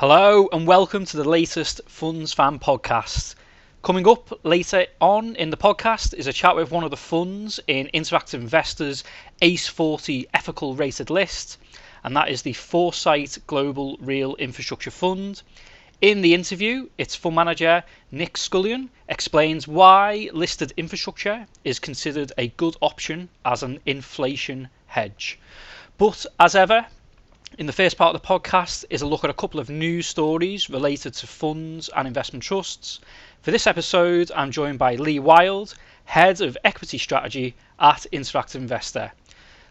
Hello 0.00 0.48
and 0.52 0.64
welcome 0.64 1.04
to 1.06 1.16
the 1.16 1.28
latest 1.28 1.80
Funds 1.88 2.32
Fan 2.32 2.60
podcast. 2.60 3.34
Coming 3.82 4.06
up 4.06 4.38
later 4.44 4.86
on 5.00 5.34
in 5.34 5.50
the 5.50 5.56
podcast 5.56 6.14
is 6.14 6.28
a 6.28 6.32
chat 6.32 6.54
with 6.54 6.70
one 6.70 6.84
of 6.84 6.92
the 6.92 6.96
funds 6.96 7.58
in 7.66 7.90
Interactive 7.92 8.34
Investors 8.34 9.02
ACE 9.42 9.66
40 9.66 10.28
ethical 10.32 10.76
rated 10.76 11.10
list, 11.10 11.58
and 12.04 12.16
that 12.16 12.28
is 12.28 12.42
the 12.42 12.52
Foresight 12.52 13.38
Global 13.48 13.96
Real 14.00 14.36
Infrastructure 14.36 14.92
Fund. 14.92 15.42
In 16.00 16.22
the 16.22 16.32
interview, 16.32 16.88
its 16.96 17.16
fund 17.16 17.34
manager 17.34 17.82
Nick 18.12 18.36
Scullion 18.36 18.90
explains 19.08 19.66
why 19.66 20.30
listed 20.32 20.72
infrastructure 20.76 21.48
is 21.64 21.80
considered 21.80 22.30
a 22.38 22.46
good 22.46 22.76
option 22.80 23.30
as 23.44 23.64
an 23.64 23.80
inflation 23.84 24.68
hedge. 24.86 25.40
But 25.96 26.24
as 26.38 26.54
ever, 26.54 26.86
in 27.58 27.66
the 27.66 27.72
first 27.72 27.96
part 27.96 28.14
of 28.14 28.22
the 28.22 28.28
podcast 28.28 28.84
is 28.88 29.02
a 29.02 29.06
look 29.06 29.24
at 29.24 29.30
a 29.30 29.34
couple 29.34 29.58
of 29.58 29.68
news 29.68 30.06
stories 30.06 30.70
related 30.70 31.12
to 31.12 31.26
funds 31.26 31.90
and 31.96 32.06
investment 32.06 32.40
trusts. 32.40 33.00
For 33.42 33.50
this 33.50 33.66
episode, 33.66 34.30
I'm 34.36 34.52
joined 34.52 34.78
by 34.78 34.94
Lee 34.94 35.18
Wild, 35.18 35.74
Head 36.04 36.40
of 36.40 36.56
Equity 36.62 36.98
Strategy 36.98 37.56
at 37.80 38.06
Interactive 38.12 38.54
Investor. 38.54 39.10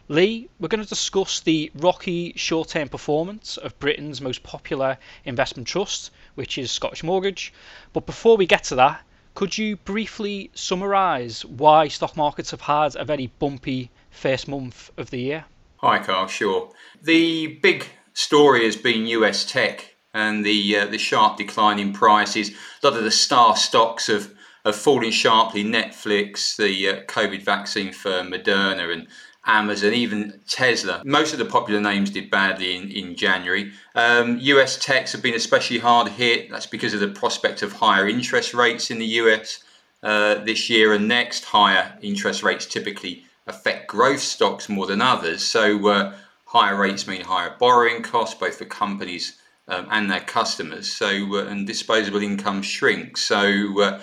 Lee, 0.09 0.49
we're 0.59 0.67
going 0.67 0.83
to 0.83 0.89
discuss 0.89 1.39
the 1.39 1.71
rocky 1.75 2.33
short 2.35 2.67
term 2.67 2.89
performance 2.89 3.55
of 3.55 3.79
Britain's 3.79 4.19
most 4.19 4.43
popular 4.43 4.97
investment 5.23 5.65
trust, 5.65 6.11
which 6.35 6.57
is 6.57 6.69
Scottish 6.69 7.05
Mortgage. 7.05 7.53
But 7.93 8.05
before 8.05 8.35
we 8.35 8.45
get 8.45 8.65
to 8.65 8.75
that, 8.75 9.01
could 9.33 9.57
you 9.57 9.77
briefly 9.77 10.51
summarise 10.53 11.45
why 11.45 11.87
stock 11.87 12.17
markets 12.17 12.51
have 12.51 12.61
had 12.61 12.97
a 12.97 13.05
very 13.05 13.27
bumpy 13.39 13.91
first 14.11 14.49
month 14.49 14.91
of 14.97 15.09
the 15.09 15.21
year? 15.21 15.45
Hi, 15.79 15.99
Kyle. 15.99 16.25
Sure. 16.25 16.71
The 17.03 17.59
big 17.61 17.85
story 18.13 18.65
has 18.65 18.75
been 18.75 19.05
US 19.05 19.45
tech 19.45 19.93
and 20.11 20.43
the 20.43 20.75
uh, 20.75 20.85
the 20.87 20.97
sharp 20.97 21.37
decline 21.37 21.77
in 21.77 21.93
prices. 21.93 22.49
A 22.81 22.87
lot 22.87 22.97
of 22.97 23.03
the 23.03 23.11
star 23.11 23.55
stocks 23.55 24.07
have, 24.07 24.33
have 24.65 24.75
fallen 24.75 25.11
sharply. 25.11 25.63
Netflix, 25.63 26.55
the 26.55 26.89
uh, 26.89 27.01
COVID 27.03 27.43
vaccine 27.43 27.93
firm 27.93 28.31
Moderna, 28.31 28.91
and 28.91 29.07
Amazon, 29.45 29.93
even 29.93 30.41
Tesla. 30.47 31.03
Most 31.05 31.33
of 31.33 31.37
the 31.37 31.45
popular 31.45 31.79
names 31.79 32.09
did 32.09 32.31
badly 32.31 32.75
in, 32.75 32.89
in 32.89 33.15
January. 33.15 33.71
Um, 33.93 34.39
US 34.39 34.83
techs 34.83 35.11
have 35.11 35.21
been 35.21 35.35
especially 35.35 35.77
hard 35.77 36.07
hit. 36.07 36.49
That's 36.49 36.65
because 36.65 36.95
of 36.95 37.01
the 37.01 37.09
prospect 37.09 37.61
of 37.61 37.73
higher 37.73 38.07
interest 38.07 38.55
rates 38.55 38.89
in 38.89 38.97
the 38.97 39.05
US 39.21 39.59
uh, 40.01 40.43
this 40.43 40.71
year 40.71 40.93
and 40.93 41.07
next. 41.07 41.45
Higher 41.45 41.99
interest 42.01 42.41
rates 42.41 42.65
typically 42.65 43.26
affect 43.47 43.87
growth 43.87 44.19
stocks 44.19 44.69
more 44.69 44.85
than 44.85 45.01
others. 45.01 45.43
So 45.43 45.87
uh, 45.87 46.13
higher 46.45 46.75
rates 46.75 47.07
mean 47.07 47.21
higher 47.21 47.55
borrowing 47.57 48.03
costs, 48.03 48.35
both 48.35 48.57
for 48.57 48.65
companies 48.65 49.37
um, 49.67 49.87
and 49.89 50.09
their 50.09 50.21
customers. 50.21 50.91
So 50.91 51.07
uh, 51.07 51.45
and 51.45 51.65
disposable 51.65 52.21
income 52.21 52.61
shrinks. 52.61 53.21
So 53.21 53.81
uh, 53.81 54.01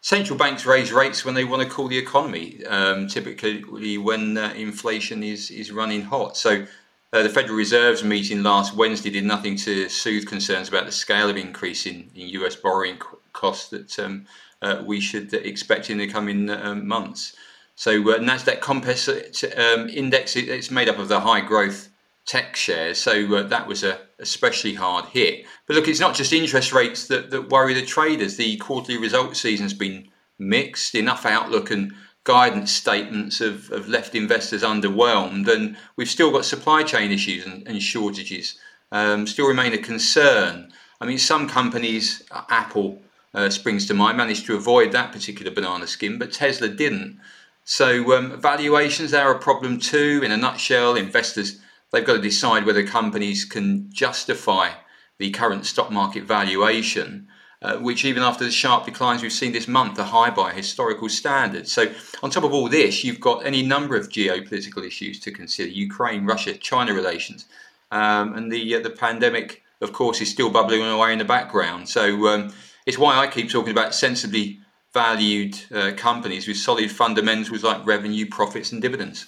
central 0.00 0.38
banks 0.38 0.66
raise 0.66 0.92
rates 0.92 1.24
when 1.24 1.34
they 1.34 1.44
want 1.44 1.62
to 1.62 1.68
cool 1.68 1.88
the 1.88 1.98
economy, 1.98 2.64
um, 2.66 3.06
typically 3.08 3.98
when 3.98 4.36
uh, 4.38 4.52
inflation 4.56 5.22
is 5.22 5.50
is 5.50 5.70
running 5.72 6.02
hot. 6.02 6.36
So. 6.36 6.66
Uh, 7.12 7.22
the 7.22 7.28
Federal 7.28 7.56
Reserve's 7.56 8.02
meeting 8.02 8.42
last 8.42 8.74
Wednesday 8.74 9.08
did 9.08 9.22
nothing 9.22 9.54
to 9.54 9.88
soothe 9.88 10.26
concerns 10.26 10.68
about 10.68 10.84
the 10.84 10.90
scale 10.90 11.30
of 11.30 11.36
increase 11.36 11.86
in, 11.86 12.10
in 12.12 12.26
US 12.40 12.56
borrowing 12.56 12.98
costs 13.32 13.68
that 13.70 13.96
um, 14.00 14.26
uh, 14.60 14.82
we 14.84 15.00
should 15.00 15.32
expect 15.32 15.90
in 15.90 15.98
the 15.98 16.08
coming 16.08 16.46
months. 16.84 17.36
So 17.76 17.92
uh, 18.12 18.18
Nasdaq 18.18 18.60
Composite 18.60 19.42
um, 19.58 19.88
Index 19.88 20.36
it's 20.36 20.70
made 20.70 20.88
up 20.88 20.98
of 20.98 21.08
the 21.08 21.20
high 21.20 21.40
growth 21.40 21.88
tech 22.26 22.56
shares. 22.56 22.98
So 23.00 23.36
uh, 23.36 23.42
that 23.44 23.66
was 23.66 23.82
a 23.82 24.00
especially 24.18 24.74
hard 24.74 25.06
hit. 25.06 25.44
But 25.66 25.76
look, 25.76 25.88
it's 25.88 26.00
not 26.00 26.14
just 26.14 26.32
interest 26.32 26.72
rates 26.72 27.08
that, 27.08 27.30
that 27.30 27.50
worry 27.50 27.74
the 27.74 27.84
traders. 27.84 28.36
The 28.36 28.56
quarterly 28.56 28.98
results 28.98 29.40
season's 29.40 29.74
been 29.74 30.08
mixed. 30.38 30.94
Enough 30.94 31.26
outlook 31.26 31.70
and 31.70 31.92
guidance 32.24 32.72
statements 32.72 33.38
have, 33.38 33.68
have 33.68 33.88
left 33.88 34.14
investors 34.14 34.62
underwhelmed, 34.62 35.46
and 35.46 35.76
we've 35.96 36.08
still 36.08 36.30
got 36.32 36.44
supply 36.44 36.82
chain 36.82 37.12
issues 37.12 37.44
and, 37.44 37.66
and 37.68 37.82
shortages 37.82 38.58
um, 38.92 39.26
still 39.26 39.46
remain 39.46 39.72
a 39.72 39.78
concern. 39.78 40.72
I 41.00 41.06
mean, 41.06 41.18
some 41.18 41.48
companies, 41.48 42.22
Apple 42.30 43.02
uh, 43.34 43.50
springs 43.50 43.86
to 43.88 43.94
mind, 43.94 44.16
managed 44.16 44.46
to 44.46 44.56
avoid 44.56 44.92
that 44.92 45.12
particular 45.12 45.52
banana 45.52 45.86
skin, 45.86 46.18
but 46.18 46.32
Tesla 46.32 46.68
didn't. 46.68 47.20
So 47.64 48.16
um, 48.16 48.40
valuations 48.40 49.14
are 49.14 49.34
a 49.34 49.38
problem 49.38 49.78
too. 49.78 50.20
In 50.22 50.30
a 50.30 50.36
nutshell, 50.36 50.96
investors 50.96 51.60
they've 51.90 52.04
got 52.04 52.14
to 52.14 52.20
decide 52.20 52.66
whether 52.66 52.86
companies 52.86 53.44
can 53.44 53.90
justify 53.90 54.70
the 55.18 55.30
current 55.30 55.64
stock 55.64 55.90
market 55.90 56.24
valuation, 56.24 57.28
uh, 57.62 57.76
which 57.76 58.04
even 58.04 58.22
after 58.22 58.44
the 58.44 58.50
sharp 58.50 58.84
declines 58.84 59.22
we've 59.22 59.32
seen 59.32 59.52
this 59.52 59.68
month 59.68 59.98
are 59.98 60.04
high 60.04 60.28
by 60.28 60.52
historical 60.52 61.08
standards. 61.08 61.72
So 61.72 61.90
on 62.22 62.30
top 62.30 62.44
of 62.44 62.52
all 62.52 62.68
this, 62.68 63.02
you've 63.02 63.20
got 63.20 63.46
any 63.46 63.62
number 63.62 63.96
of 63.96 64.10
geopolitical 64.10 64.84
issues 64.84 65.18
to 65.20 65.30
consider: 65.30 65.70
Ukraine, 65.70 66.26
Russia, 66.26 66.54
China 66.54 66.92
relations, 66.92 67.46
um, 67.90 68.34
and 68.34 68.52
the 68.52 68.74
uh, 68.74 68.80
the 68.80 68.90
pandemic, 68.90 69.62
of 69.80 69.92
course, 69.92 70.20
is 70.20 70.28
still 70.28 70.50
bubbling 70.50 70.82
away 70.82 71.12
in 71.12 71.18
the 71.18 71.24
background. 71.24 71.88
So 71.88 72.28
um, 72.28 72.52
it's 72.84 72.98
why 72.98 73.16
I 73.16 73.26
keep 73.26 73.48
talking 73.48 73.72
about 73.72 73.94
sensibly 73.94 74.60
valued 74.94 75.58
uh, 75.74 75.90
companies 75.96 76.46
with 76.46 76.56
solid 76.56 76.90
fundamentals 76.90 77.64
like 77.64 77.84
revenue, 77.84 78.24
profits, 78.26 78.72
and 78.72 78.80
dividends. 78.80 79.26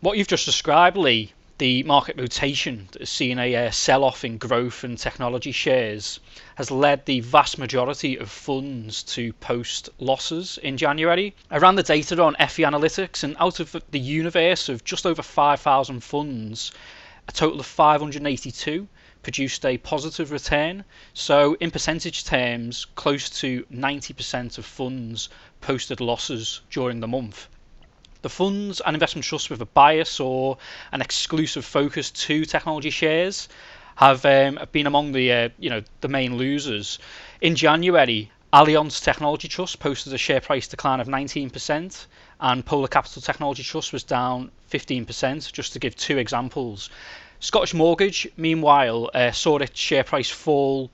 What 0.00 0.16
you've 0.16 0.26
just 0.26 0.46
described, 0.46 0.96
Lee, 0.96 1.32
the 1.58 1.82
market 1.82 2.16
rotation 2.16 2.88
that 2.92 3.00
has 3.00 3.10
seen 3.10 3.38
a 3.38 3.54
uh, 3.54 3.70
sell 3.70 4.02
off 4.02 4.24
in 4.24 4.38
growth 4.38 4.82
and 4.82 4.96
technology 4.96 5.52
shares 5.52 6.18
has 6.54 6.70
led 6.70 7.04
the 7.04 7.20
vast 7.20 7.58
majority 7.58 8.16
of 8.16 8.30
funds 8.30 9.02
to 9.02 9.34
post 9.34 9.90
losses 9.98 10.58
in 10.62 10.78
January. 10.78 11.34
I 11.50 11.58
ran 11.58 11.74
the 11.74 11.82
data 11.82 12.22
on 12.22 12.34
FE 12.36 12.62
Analytics, 12.62 13.22
and 13.22 13.36
out 13.38 13.60
of 13.60 13.76
the 13.90 14.00
universe 14.00 14.70
of 14.70 14.84
just 14.84 15.04
over 15.04 15.22
5,000 15.22 16.02
funds, 16.02 16.72
a 17.28 17.32
total 17.32 17.60
of 17.60 17.66
582 17.66 18.88
produced 19.22 19.64
a 19.66 19.78
positive 19.78 20.32
return. 20.32 20.84
So, 21.14 21.54
in 21.60 21.70
percentage 21.70 22.24
terms, 22.24 22.86
close 22.94 23.28
to 23.40 23.64
90% 23.72 24.58
of 24.58 24.64
funds 24.64 25.28
posted 25.60 26.00
losses 26.00 26.60
during 26.70 27.00
the 27.00 27.08
month. 27.08 27.48
The 28.22 28.28
funds 28.28 28.80
and 28.80 28.94
investment 28.94 29.24
trusts 29.24 29.48
with 29.48 29.62
a 29.62 29.66
bias 29.66 30.20
or 30.20 30.58
an 30.92 31.00
exclusive 31.00 31.64
focus 31.64 32.10
to 32.10 32.44
technology 32.44 32.90
shares 32.90 33.48
have 33.96 34.24
um, 34.24 34.58
been 34.72 34.86
among 34.86 35.12
the 35.12 35.32
uh, 35.32 35.48
you 35.58 35.70
know 35.70 35.82
the 36.00 36.08
main 36.08 36.36
losers. 36.36 36.98
In 37.40 37.56
January, 37.56 38.30
Allianz 38.52 39.02
Technology 39.02 39.46
Trust 39.46 39.78
posted 39.78 40.12
a 40.12 40.18
share 40.18 40.40
price 40.40 40.66
decline 40.66 41.00
of 41.00 41.06
19%, 41.06 42.06
and 42.40 42.66
Polar 42.66 42.88
Capital 42.88 43.22
Technology 43.22 43.62
Trust 43.62 43.92
was 43.92 44.02
down 44.02 44.50
15%, 44.72 45.52
just 45.52 45.72
to 45.72 45.78
give 45.78 45.94
two 45.94 46.18
examples. 46.18 46.90
Scottish 47.42 47.72
Mortgage, 47.72 48.28
meanwhile, 48.36 49.10
uh, 49.14 49.32
saw 49.32 49.56
its 49.56 49.80
share 49.80 50.04
price 50.04 50.28
fall 50.28 50.90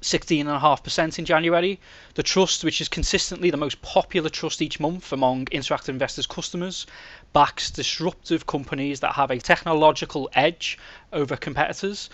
16.5% 0.00 1.18
in 1.18 1.26
January. 1.26 1.78
The 2.14 2.22
trust, 2.22 2.64
which 2.64 2.80
is 2.80 2.88
consistently 2.88 3.50
the 3.50 3.58
most 3.58 3.82
popular 3.82 4.30
trust 4.30 4.62
each 4.62 4.80
month 4.80 5.12
among 5.12 5.44
interactive 5.46 5.90
investors' 5.90 6.26
customers, 6.26 6.86
backs 7.34 7.70
disruptive 7.70 8.46
companies 8.46 9.00
that 9.00 9.14
have 9.14 9.30
a 9.30 9.38
technological 9.38 10.30
edge 10.32 10.78
over 11.12 11.36
competitors. 11.36 12.08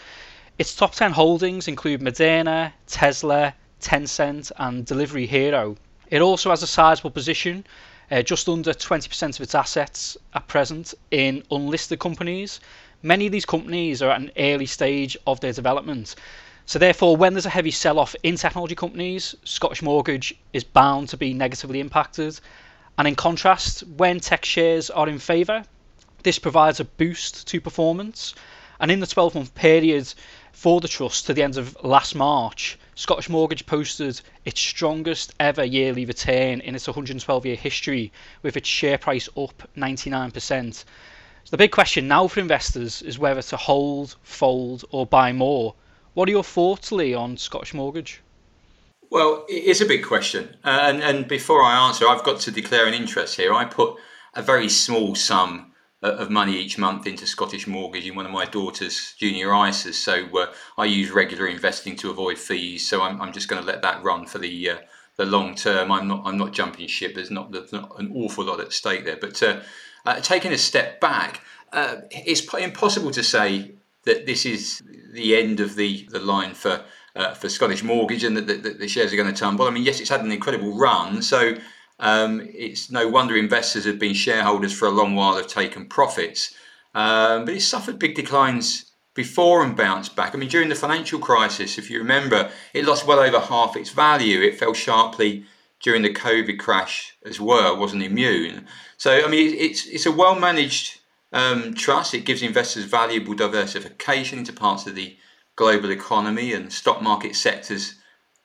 Its 0.59 0.75
top 0.75 0.92
10 0.92 1.12
holdings 1.12 1.69
include 1.69 2.00
Moderna, 2.00 2.72
Tesla, 2.88 3.54
Tencent, 3.80 4.50
and 4.56 4.84
Delivery 4.84 5.26
Hero. 5.26 5.76
It 6.10 6.22
also 6.22 6.50
has 6.50 6.64
a 6.64 6.66
sizable 6.66 7.12
position, 7.12 7.64
uh, 8.10 8.22
just 8.22 8.48
under 8.48 8.72
20% 8.72 9.36
of 9.36 9.41
its 9.41 9.54
assets 9.54 10.16
at 10.34 10.48
present, 10.48 10.92
in 11.12 11.45
unlisted 11.53 12.00
companies, 12.00 12.59
Many 13.02 13.24
of 13.24 13.32
these 13.32 13.47
companies 13.47 14.02
are 14.02 14.10
at 14.10 14.20
an 14.20 14.30
early 14.36 14.66
stage 14.66 15.16
of 15.26 15.41
their 15.41 15.54
development. 15.54 16.14
So 16.66 16.78
therefore, 16.78 17.16
when 17.16 17.32
there's 17.32 17.47
a 17.47 17.50
heavy 17.50 17.70
sell-off 17.70 18.14
in 18.22 18.36
technology 18.36 18.74
companies, 18.74 19.34
Scottish 19.42 19.80
Mortgage 19.80 20.34
is 20.52 20.64
bound 20.64 21.08
to 21.08 21.16
be 21.16 21.32
negatively 21.32 21.80
impacted. 21.80 22.38
And 22.98 23.08
in 23.08 23.14
contrast, 23.14 23.84
when 23.97 24.20
tech 24.20 24.44
shares 24.44 24.91
are 24.91 25.08
in 25.08 25.18
favour, 25.18 25.64
this 26.24 26.38
provides 26.38 26.78
a 26.78 26.84
boost 26.84 27.47
to 27.47 27.60
performance. 27.60 28.34
And 28.78 28.91
in 28.91 29.00
the 29.00 29.06
12 29.06 29.34
month 29.34 29.54
period 29.54 30.12
for 30.52 30.82
the 30.82 30.88
trust 30.88 31.24
to 31.26 31.32
the 31.32 31.42
end 31.42 31.56
of 31.56 31.82
last 31.82 32.14
March, 32.14 32.78
Scottish 32.94 33.30
Mortgage 33.30 33.64
posted 33.64 34.20
its 34.44 34.60
strongest 34.60 35.34
ever 35.41 35.64
yearly 35.64 36.04
return 36.04 36.60
in 36.60 36.74
its 36.74 36.86
112 36.86 37.47
year 37.47 37.56
history, 37.56 38.12
with 38.42 38.58
its 38.58 38.68
share 38.68 38.98
price 38.98 39.30
up 39.38 39.70
99%. 39.74 40.84
So 41.45 41.51
the 41.53 41.57
big 41.57 41.72
question 41.72 42.07
now 42.07 42.28
for 42.28 42.41
investors 42.41 43.03
is 43.03 43.19
whether 43.19 43.42
to 43.42 43.57
hold, 43.57 44.16
fold, 44.22 44.84
or 44.91 45.07
buy 45.07 45.33
more. 45.33 45.75
What 46.15 46.28
are 46.28 46.33
your 46.33 46.45
thoughts, 46.45 46.92
Lee, 46.92 47.15
on 47.15 47.37
Scottish 47.37 47.75
Mortgage? 47.75 48.21
Well, 49.10 49.45
it's 49.48 49.81
a 49.81 49.87
big 49.87 50.04
question. 50.04 50.57
and, 50.65 51.03
and 51.03 51.27
before 51.27 51.63
I 51.63 51.89
answer, 51.89 52.07
I've 52.09 52.25
got 52.25 52.41
to 52.41 52.51
declare 52.51 52.87
an 52.87 52.95
interest 52.95 53.37
here. 53.37 53.53
I 53.53 53.65
put 53.65 53.97
a 54.34 54.42
very 54.42 54.69
small 54.69 55.15
sum 55.15 55.72
of 56.03 56.31
money 56.31 56.57
each 56.57 56.78
month 56.78 57.07
into 57.07 57.27
Scottish 57.27 57.66
Mortgage 57.66 58.07
in 58.07 58.15
one 58.15 58.25
of 58.25 58.33
my 58.33 58.47
daughter's 58.47 59.15
junior 59.19 59.48
ISAs. 59.48 59.95
So 59.95 60.27
uh, 60.39 60.53
I 60.78 60.86
use 60.86 61.10
regular 61.10 61.47
investing 61.47 61.97
to 61.97 62.10
avoid 62.10 62.39
fees. 62.39 62.89
So 62.89 63.03
I'm, 63.03 63.21
I'm 63.21 63.33
just 63.33 63.48
going 63.48 63.60
to 63.60 63.66
let 63.66 63.83
that 63.83 64.03
run 64.03 64.25
for 64.27 64.39
the 64.39 64.71
uh, 64.71 64.77
the 65.21 65.27
long 65.27 65.55
term. 65.55 65.93
I'm 65.93 66.09
not 66.09 66.22
I'm 66.25 66.39
not 66.39 66.53
jumping 66.53 66.87
ship. 66.87 67.15
There's 67.15 67.31
not, 67.31 67.53
there's 67.53 67.72
not 67.72 67.99
an 68.01 68.11
awful 68.15 68.45
lot 68.45 68.59
at 68.61 68.72
stake 68.72 69.05
there. 69.05 69.19
But 69.21 69.43
uh, 69.43 69.61
uh 70.07 70.21
taking 70.21 70.53
a 70.53 70.59
step 70.59 70.99
back, 71.01 71.43
uh, 71.72 71.97
it's 72.11 72.43
impossible 72.55 73.11
to 73.11 73.22
say 73.22 73.72
that 74.05 74.25
this 74.25 74.47
is 74.47 74.83
the 75.13 75.37
end 75.37 75.61
of 75.61 75.77
the, 75.77 76.09
the 76.11 76.21
line 76.21 76.55
for 76.55 76.83
uh, 77.15 77.34
for 77.34 77.51
Scottish 77.51 77.83
Mortgage 77.83 78.25
and 78.25 78.37
that 78.37 78.78
the, 78.78 78.89
shares 78.89 79.13
are 79.13 79.17
going 79.17 79.33
to 79.33 79.39
tumble. 79.39 79.67
I 79.67 79.71
mean, 79.71 79.83
yes, 79.83 80.01
it's 80.01 80.09
had 80.09 80.22
an 80.22 80.33
incredible 80.33 80.78
run. 80.78 81.22
So 81.22 81.55
um, 81.99 82.41
it's 82.55 82.91
no 82.91 83.09
wonder 83.09 83.37
investors 83.37 83.84
have 83.84 83.99
been 83.99 84.15
shareholders 84.15 84.72
for 84.72 84.87
a 84.87 84.91
long 84.91 85.17
while 85.17 85.37
have 85.37 85.49
taken 85.49 85.87
profits. 85.87 86.55
Um, 86.95 87.45
but 87.45 87.55
it's 87.55 87.67
suffered 87.67 87.99
big 87.99 88.15
declines 88.15 88.90
before 89.15 89.62
and 89.62 89.77
bounced 89.77 90.15
back. 90.16 90.34
I 90.34 90.39
mean, 90.39 90.48
during 90.48 90.68
the 90.68 90.74
financial 90.74 91.18
crisis, 91.18 91.78
if 91.78 91.91
you 91.91 91.98
remember, 91.98 92.51
it 92.72 92.84
lost 92.84 93.07
well 93.07 93.18
over 93.18 93.41
half 93.41 93.77
its 93.77 93.91
value. 93.91 94.41
It 94.41 94.59
fell 94.59 94.72
sharply 94.72 95.45
during 95.80 96.03
the 96.03 96.12
COVID 96.15 96.59
crash 96.59 97.16
as 97.24 97.41
well. 97.41 97.77
Wasn't 97.77 98.03
immune. 98.03 98.66
So, 98.97 99.24
I 99.24 99.28
mean, 99.28 99.54
it's 99.54 99.86
it's 99.86 100.07
a 100.07 100.12
well 100.12 100.39
managed 100.39 101.01
um, 101.33 101.74
trust. 101.74 102.15
It 102.15 102.24
gives 102.24 102.42
investors 102.42 102.84
valuable 102.84 103.34
diversification 103.34 104.39
into 104.41 104.53
parts 104.53 104.86
of 104.86 104.95
the 104.95 105.16
global 105.57 105.91
economy 105.91 106.53
and 106.53 106.72
stock 106.72 107.03
market 107.03 107.36
sectors 107.36 107.95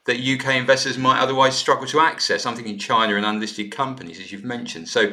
that 0.06 0.19
UK 0.19 0.56
investors 0.56 0.97
might 0.97 1.19
otherwise 1.19 1.56
struggle 1.56 1.88
to 1.88 2.00
access. 2.00 2.45
I'm 2.45 2.56
thinking 2.56 2.77
China 2.77 3.15
and 3.15 3.25
unlisted 3.25 3.71
companies, 3.71 4.19
as 4.19 4.31
you've 4.31 4.44
mentioned. 4.44 4.88
So 4.88 5.12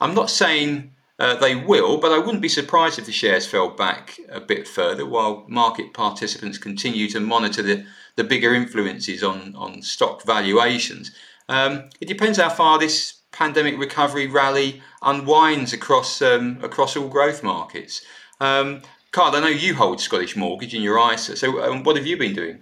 I'm 0.00 0.14
not 0.14 0.30
saying 0.30 0.92
uh, 1.18 1.34
they 1.36 1.56
will, 1.56 1.98
but 1.98 2.12
I 2.12 2.18
wouldn't 2.18 2.42
be 2.42 2.48
surprised 2.48 2.98
if 2.98 3.06
the 3.06 3.12
shares 3.12 3.46
fell 3.46 3.70
back 3.70 4.18
a 4.28 4.40
bit 4.40 4.68
further 4.68 5.04
while 5.04 5.44
market 5.48 5.92
participants 5.92 6.58
continue 6.58 7.08
to 7.08 7.20
monitor 7.20 7.62
the, 7.62 7.84
the 8.16 8.24
bigger 8.24 8.54
influences 8.54 9.24
on, 9.24 9.54
on 9.56 9.82
stock 9.82 10.24
valuations. 10.24 11.10
Um, 11.48 11.90
it 12.00 12.06
depends 12.06 12.38
how 12.38 12.50
far 12.50 12.78
this 12.78 13.14
pandemic 13.32 13.78
recovery 13.78 14.26
rally 14.26 14.82
unwinds 15.02 15.72
across 15.72 16.22
um, 16.22 16.58
across 16.62 16.96
all 16.96 17.08
growth 17.08 17.42
markets. 17.42 18.04
Um, 18.40 18.82
Kyle, 19.10 19.34
I 19.34 19.40
know 19.40 19.46
you 19.48 19.74
hold 19.74 20.00
Scottish 20.00 20.36
Mortgage 20.36 20.74
in 20.74 20.82
your 20.82 20.98
ISA, 21.12 21.36
so 21.36 21.62
um, 21.62 21.82
what 21.82 21.96
have 21.96 22.06
you 22.06 22.16
been 22.16 22.34
doing? 22.34 22.60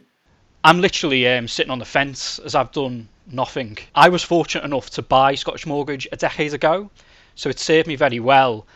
I'm 0.64 0.80
literally 0.80 1.28
um, 1.28 1.48
sitting 1.48 1.70
on 1.70 1.78
the 1.78 1.84
fence 1.84 2.38
as 2.40 2.54
I've 2.54 2.72
done 2.72 3.08
nothing. 3.30 3.78
I 3.94 4.08
was 4.08 4.22
fortunate 4.22 4.64
enough 4.64 4.90
to 4.90 5.02
buy 5.02 5.34
Scottish 5.34 5.66
Mortgage 5.66 6.08
a 6.12 6.16
decade 6.16 6.54
ago, 6.54 6.90
so 7.36 7.48
it 7.48 7.60
served 7.60 7.86
me 7.86 7.94
very 7.94 8.18
well. 8.18 8.66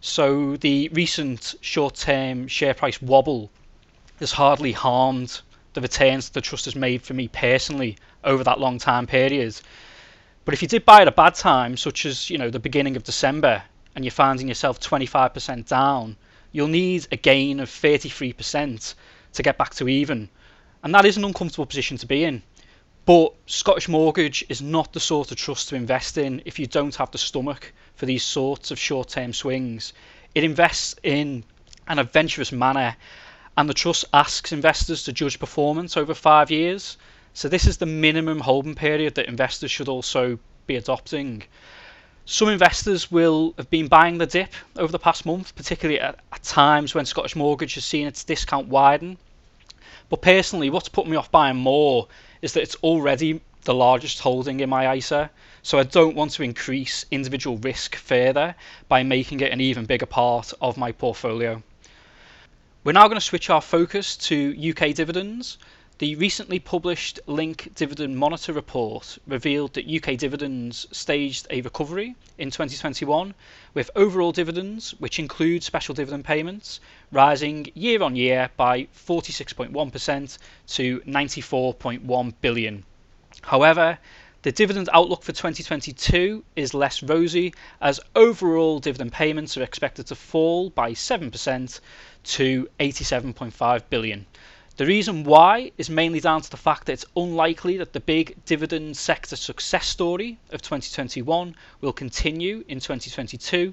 So 0.00 0.56
the 0.56 0.88
recent 0.92 1.54
short-term 1.60 2.48
share 2.48 2.74
price 2.74 3.00
wobble 3.00 3.52
has 4.18 4.32
hardly 4.32 4.72
harmed 4.72 5.40
the 5.74 5.80
returns 5.80 6.30
the 6.30 6.40
trust 6.40 6.64
has 6.64 6.74
made 6.74 7.02
for 7.02 7.14
me 7.14 7.28
personally 7.28 7.96
over 8.24 8.42
that 8.42 8.58
long 8.58 8.78
time 8.78 9.06
period. 9.06 9.54
But 10.44 10.54
if 10.54 10.62
you 10.62 10.66
did 10.66 10.84
buy 10.84 11.02
at 11.02 11.08
a 11.08 11.12
bad 11.12 11.36
time, 11.36 11.76
such 11.76 12.04
as 12.04 12.28
you 12.28 12.38
know 12.38 12.50
the 12.50 12.58
beginning 12.58 12.96
of 12.96 13.04
December, 13.04 13.62
and 13.94 14.04
you're 14.04 14.10
finding 14.10 14.48
yourself 14.48 14.80
25% 14.80 15.68
down, 15.68 16.16
you'll 16.50 16.66
need 16.66 17.06
a 17.12 17.16
gain 17.16 17.60
of 17.60 17.68
33% 17.68 18.94
to 19.34 19.42
get 19.44 19.56
back 19.56 19.74
to 19.74 19.88
even 19.88 20.28
and 20.86 20.94
that 20.94 21.04
is 21.04 21.16
an 21.16 21.24
uncomfortable 21.24 21.66
position 21.66 21.96
to 21.96 22.06
be 22.06 22.22
in. 22.22 22.40
But 23.06 23.34
Scottish 23.46 23.88
Mortgage 23.88 24.44
is 24.48 24.60
not 24.60 24.92
the 24.92 24.98
sort 24.98 25.30
of 25.30 25.36
trust 25.36 25.68
to 25.68 25.76
invest 25.76 26.18
in 26.18 26.42
if 26.44 26.58
you 26.58 26.66
don't 26.66 26.96
have 26.96 27.12
the 27.12 27.18
stomach 27.18 27.72
for 27.94 28.04
these 28.04 28.24
sorts 28.24 28.72
of 28.72 28.80
short 28.80 29.10
term 29.10 29.32
swings. 29.32 29.92
It 30.34 30.42
invests 30.42 30.96
in 31.04 31.44
an 31.86 32.00
adventurous 32.00 32.50
manner, 32.50 32.96
and 33.56 33.68
the 33.68 33.74
trust 33.74 34.06
asks 34.12 34.50
investors 34.50 35.04
to 35.04 35.12
judge 35.12 35.38
performance 35.38 35.96
over 35.96 36.14
five 36.14 36.50
years. 36.50 36.96
So, 37.32 37.48
this 37.48 37.64
is 37.64 37.76
the 37.76 37.86
minimum 37.86 38.40
holding 38.40 38.74
period 38.74 39.14
that 39.14 39.26
investors 39.28 39.70
should 39.70 39.88
also 39.88 40.40
be 40.66 40.74
adopting. 40.74 41.44
Some 42.24 42.48
investors 42.48 43.08
will 43.08 43.54
have 43.56 43.70
been 43.70 43.86
buying 43.86 44.18
the 44.18 44.26
dip 44.26 44.52
over 44.76 44.90
the 44.90 44.98
past 44.98 45.24
month, 45.24 45.54
particularly 45.54 46.00
at, 46.00 46.18
at 46.32 46.42
times 46.42 46.92
when 46.92 47.06
Scottish 47.06 47.36
Mortgage 47.36 47.74
has 47.74 47.84
seen 47.84 48.08
its 48.08 48.24
discount 48.24 48.66
widen 48.66 49.16
but 50.08 50.22
personally, 50.22 50.70
what's 50.70 50.88
put 50.88 51.06
me 51.06 51.16
off 51.16 51.30
buying 51.30 51.56
more 51.56 52.06
is 52.46 52.52
that 52.52 52.62
it's 52.62 52.76
already 52.76 53.40
the 53.64 53.74
largest 53.74 54.20
holding 54.20 54.60
in 54.60 54.70
my 54.70 54.94
ISA. 54.94 55.28
So 55.62 55.80
I 55.80 55.82
don't 55.82 56.14
want 56.14 56.30
to 56.34 56.44
increase 56.44 57.04
individual 57.10 57.58
risk 57.58 57.96
further 57.96 58.54
by 58.88 59.02
making 59.02 59.40
it 59.40 59.50
an 59.52 59.60
even 59.60 59.84
bigger 59.84 60.06
part 60.06 60.52
of 60.60 60.76
my 60.76 60.92
portfolio. 60.92 61.60
We're 62.84 62.92
now 62.92 63.08
going 63.08 63.16
to 63.16 63.30
switch 63.32 63.50
our 63.50 63.60
focus 63.60 64.16
to 64.28 64.54
UK 64.70 64.94
dividends. 64.94 65.58
The 65.98 66.14
recently 66.16 66.58
published 66.58 67.20
Link 67.26 67.70
Dividend 67.74 68.18
Monitor 68.18 68.52
report 68.52 69.16
revealed 69.26 69.72
that 69.72 69.88
UK 69.88 70.18
dividends 70.18 70.86
staged 70.92 71.46
a 71.48 71.62
recovery 71.62 72.14
in 72.36 72.50
2021, 72.50 73.32
with 73.72 73.90
overall 73.96 74.30
dividends, 74.30 74.90
which 74.98 75.18
include 75.18 75.64
special 75.64 75.94
dividend 75.94 76.26
payments, 76.26 76.80
rising 77.10 77.70
year 77.72 78.02
on 78.02 78.14
year 78.14 78.50
by 78.58 78.88
46.1% 78.94 80.36
to 80.66 81.00
94.1 81.00 82.34
billion. 82.42 82.84
However, 83.40 83.98
the 84.42 84.52
dividend 84.52 84.90
outlook 84.92 85.22
for 85.22 85.32
2022 85.32 86.44
is 86.56 86.74
less 86.74 87.02
rosy 87.02 87.54
as 87.80 88.00
overall 88.14 88.80
dividend 88.80 89.12
payments 89.14 89.56
are 89.56 89.62
expected 89.62 90.06
to 90.08 90.14
fall 90.14 90.68
by 90.68 90.92
7% 90.92 91.80
to 92.22 92.68
87.5 92.78 93.82
billion. 93.88 94.26
The 94.76 94.84
reason 94.84 95.24
why 95.24 95.72
is 95.78 95.88
mainly 95.88 96.20
down 96.20 96.42
to 96.42 96.50
the 96.50 96.58
fact 96.58 96.84
that 96.86 96.92
it's 96.92 97.06
unlikely 97.16 97.78
that 97.78 97.94
the 97.94 98.00
big 98.00 98.36
dividend 98.44 98.98
sector 98.98 99.34
success 99.34 99.86
story 99.86 100.38
of 100.50 100.60
2021 100.60 101.54
will 101.80 101.94
continue 101.94 102.62
in 102.68 102.80
2022. 102.80 103.72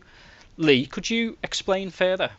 Lee, 0.55 0.85
could 0.85 1.09
you 1.09 1.37
explain 1.43 1.89
further? 1.89 2.31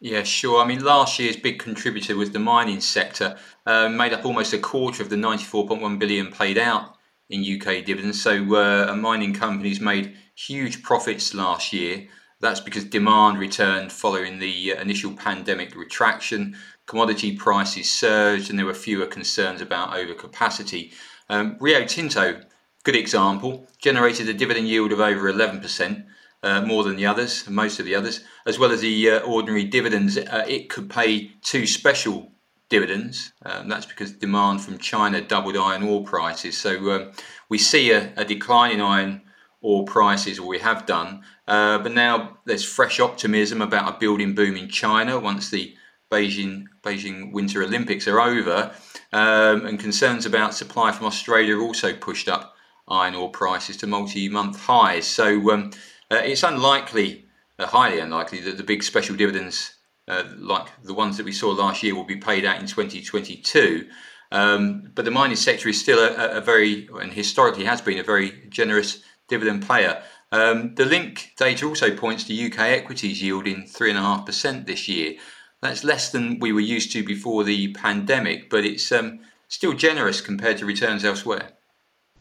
Yeah, 0.00 0.24
sure. 0.24 0.60
I 0.60 0.66
mean, 0.66 0.84
last 0.84 1.20
year's 1.20 1.36
big 1.36 1.60
contributor 1.60 2.16
was 2.16 2.32
the 2.32 2.40
mining 2.40 2.80
sector, 2.80 3.38
uh, 3.66 3.88
made 3.88 4.12
up 4.12 4.24
almost 4.24 4.52
a 4.52 4.58
quarter 4.58 5.00
of 5.00 5.10
the 5.10 5.16
94.1 5.16 5.98
billion 6.00 6.32
paid 6.32 6.58
out 6.58 6.96
in 7.30 7.40
UK 7.40 7.84
dividends. 7.84 8.20
So, 8.20 8.32
uh, 8.56 8.96
mining 8.96 9.32
companies 9.32 9.80
made 9.80 10.16
huge 10.34 10.82
profits 10.82 11.34
last 11.34 11.72
year. 11.72 12.08
That's 12.40 12.60
because 12.60 12.84
demand 12.84 13.38
returned 13.38 13.92
following 13.92 14.38
the 14.38 14.74
uh, 14.74 14.80
initial 14.80 15.12
pandemic 15.12 15.74
retraction 15.74 16.56
commodity 16.86 17.36
prices 17.36 17.90
surged 17.90 18.48
and 18.48 18.58
there 18.58 18.66
were 18.66 18.74
fewer 18.74 19.06
concerns 19.06 19.60
about 19.60 19.92
overcapacity. 19.92 20.92
Um, 21.28 21.56
Rio 21.60 21.84
Tinto, 21.84 22.40
good 22.84 22.96
example, 22.96 23.68
generated 23.78 24.28
a 24.28 24.34
dividend 24.34 24.68
yield 24.68 24.92
of 24.92 25.00
over 25.00 25.30
11%, 25.30 26.04
uh, 26.42 26.62
more 26.62 26.84
than 26.84 26.96
the 26.96 27.06
others, 27.06 27.48
most 27.48 27.80
of 27.80 27.84
the 27.84 27.94
others, 27.94 28.20
as 28.46 28.58
well 28.58 28.70
as 28.70 28.80
the 28.80 29.10
uh, 29.10 29.18
ordinary 29.20 29.64
dividends. 29.64 30.16
Uh, 30.16 30.44
it 30.46 30.70
could 30.70 30.88
pay 30.88 31.32
two 31.42 31.66
special 31.66 32.30
dividends. 32.68 33.32
Um, 33.44 33.68
that's 33.68 33.86
because 33.86 34.12
demand 34.12 34.60
from 34.60 34.78
China 34.78 35.20
doubled 35.20 35.56
iron 35.56 35.82
ore 35.82 36.04
prices. 36.04 36.56
So 36.56 36.90
um, 36.92 37.12
we 37.48 37.58
see 37.58 37.90
a, 37.90 38.12
a, 38.16 38.24
decline 38.24 38.72
in 38.72 38.80
iron 38.80 39.22
ore 39.60 39.84
prices, 39.84 40.38
or 40.38 40.46
we 40.46 40.58
have 40.58 40.86
done. 40.86 41.22
Uh, 41.46 41.78
but 41.78 41.92
now 41.92 42.38
there's 42.44 42.64
fresh 42.64 43.00
optimism 43.00 43.60
about 43.60 43.94
a 43.94 43.98
building 43.98 44.34
boom 44.34 44.56
in 44.56 44.68
China 44.68 45.18
once 45.18 45.50
the 45.50 45.74
Beijing 46.10 46.64
Beijing 46.82 47.32
Winter 47.32 47.62
Olympics 47.62 48.08
are 48.08 48.20
over, 48.20 48.72
um, 49.12 49.66
and 49.66 49.78
concerns 49.78 50.24
about 50.24 50.54
supply 50.54 50.92
from 50.92 51.06
Australia 51.06 51.58
also 51.58 51.92
pushed 51.92 52.28
up 52.28 52.54
iron 52.88 53.14
ore 53.14 53.30
prices 53.30 53.76
to 53.78 53.86
multi-month 53.86 54.58
highs. 54.58 55.06
So 55.06 55.50
um, 55.50 55.70
uh, 56.10 56.16
it's 56.24 56.42
unlikely, 56.42 57.26
uh, 57.58 57.66
highly 57.66 58.00
unlikely, 58.00 58.40
that 58.40 58.56
the 58.56 58.62
big 58.62 58.82
special 58.82 59.16
dividends 59.16 59.74
uh, 60.08 60.24
like 60.38 60.68
the 60.82 60.94
ones 60.94 61.18
that 61.18 61.26
we 61.26 61.32
saw 61.32 61.50
last 61.50 61.82
year 61.82 61.94
will 61.94 62.04
be 62.04 62.16
paid 62.16 62.44
out 62.44 62.60
in 62.60 62.66
2022. 62.66 63.86
Um, 64.30 64.90
but 64.94 65.04
the 65.04 65.10
mining 65.10 65.36
sector 65.36 65.68
is 65.68 65.80
still 65.80 65.98
a, 65.98 66.38
a, 66.38 66.40
very, 66.40 66.88
and 67.00 67.12
historically 67.12 67.64
has 67.64 67.80
been 67.80 67.98
a 67.98 68.02
very 68.02 68.46
generous 68.48 69.02
dividend 69.28 69.66
payer. 69.66 70.02
Um, 70.30 70.74
the 70.74 70.84
link 70.84 71.32
data 71.38 71.66
also 71.66 71.94
points 71.94 72.24
to 72.24 72.46
UK 72.46 72.58
equities 72.58 73.22
yielding 73.22 73.64
3.5% 73.64 74.66
this 74.66 74.88
year. 74.88 75.16
That's 75.62 75.84
less 75.84 76.10
than 76.10 76.38
we 76.38 76.52
were 76.52 76.60
used 76.60 76.92
to 76.92 77.04
before 77.04 77.44
the 77.44 77.72
pandemic, 77.72 78.50
but 78.50 78.64
it's 78.64 78.92
um, 78.92 79.20
still 79.48 79.72
generous 79.72 80.20
compared 80.20 80.58
to 80.58 80.66
returns 80.66 81.04
elsewhere. 81.04 81.52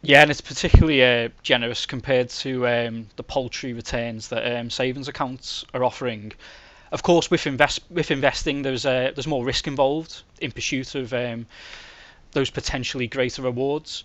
Yeah, 0.01 0.21
and 0.21 0.31
it's 0.31 0.41
particularly 0.41 1.03
uh, 1.03 1.29
generous 1.43 1.85
compared 1.85 2.29
to 2.29 2.67
um, 2.67 3.07
the 3.15 3.23
paltry 3.23 3.73
returns 3.73 4.29
that 4.29 4.57
um, 4.57 4.69
savings 4.69 5.07
accounts 5.07 5.65
are 5.73 5.83
offering. 5.83 6.33
Of 6.91 7.03
course, 7.03 7.29
with 7.29 7.45
invest 7.45 7.81
with 7.89 8.11
investing, 8.11 8.61
there's 8.61 8.85
uh, 8.85 9.11
there's 9.13 9.27
more 9.27 9.43
risk 9.43 9.67
involved 9.67 10.21
in 10.39 10.51
pursuit 10.51 10.95
of 10.95 11.13
um, 11.13 11.47
those 12.31 12.49
potentially 12.49 13.07
greater 13.07 13.41
rewards. 13.41 14.03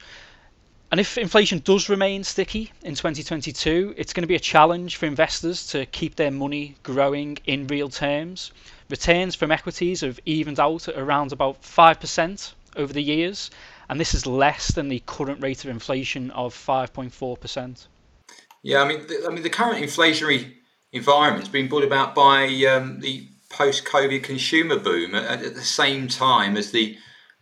And 0.93 1.01
if 1.01 1.17
inflation 1.17 1.61
does 1.61 1.89
remain 1.89 2.23
sticky 2.23 2.71
in 2.83 2.95
2022, 2.95 3.95
it's 3.97 4.13
going 4.13 4.25
to 4.25 4.29
be 4.29 4.35
a 4.35 4.39
challenge 4.39 4.97
for 4.97 5.07
investors 5.07 5.67
to 5.69 5.87
keep 5.87 6.17
their 6.17 6.31
money 6.31 6.77
growing 6.83 7.39
in 7.47 7.67
real 7.67 7.89
terms. 7.89 8.53
Returns 8.91 9.35
from 9.35 9.51
equities 9.51 10.03
have 10.03 10.21
evened 10.27 10.61
out 10.61 10.89
at 10.89 10.99
around 10.99 11.33
about 11.33 11.63
5% 11.63 12.53
over 12.77 12.93
the 12.93 13.03
years, 13.03 13.51
and 13.89 13.99
this 13.99 14.13
is 14.13 14.27
less 14.27 14.69
than 14.69 14.91
the 14.91 15.03
current 15.07 15.43
rate 15.43 15.65
of 15.65 15.71
inflation 15.71 16.31
of 16.33 16.55
5.4%. 16.55 17.87
Yeah, 18.63 18.83
I 18.83 18.87
mean, 18.87 19.07
the, 19.07 19.25
I 19.27 19.33
mean, 19.33 19.43
the 19.43 19.49
current 19.49 19.83
inflationary 19.83 20.53
environment 20.93 21.47
has 21.47 21.51
been 21.51 21.69
brought 21.69 21.85
about 21.85 22.15
by 22.15 22.45
um, 22.67 23.01
the 23.01 23.27
post-COVID 23.49 24.23
consumer 24.23 24.79
boom 24.79 25.15
at, 25.15 25.43
at, 25.43 25.55
the 25.55 25.63
same 25.63 26.07
time 26.07 26.59
as 26.59 26.71
the 26.71 26.99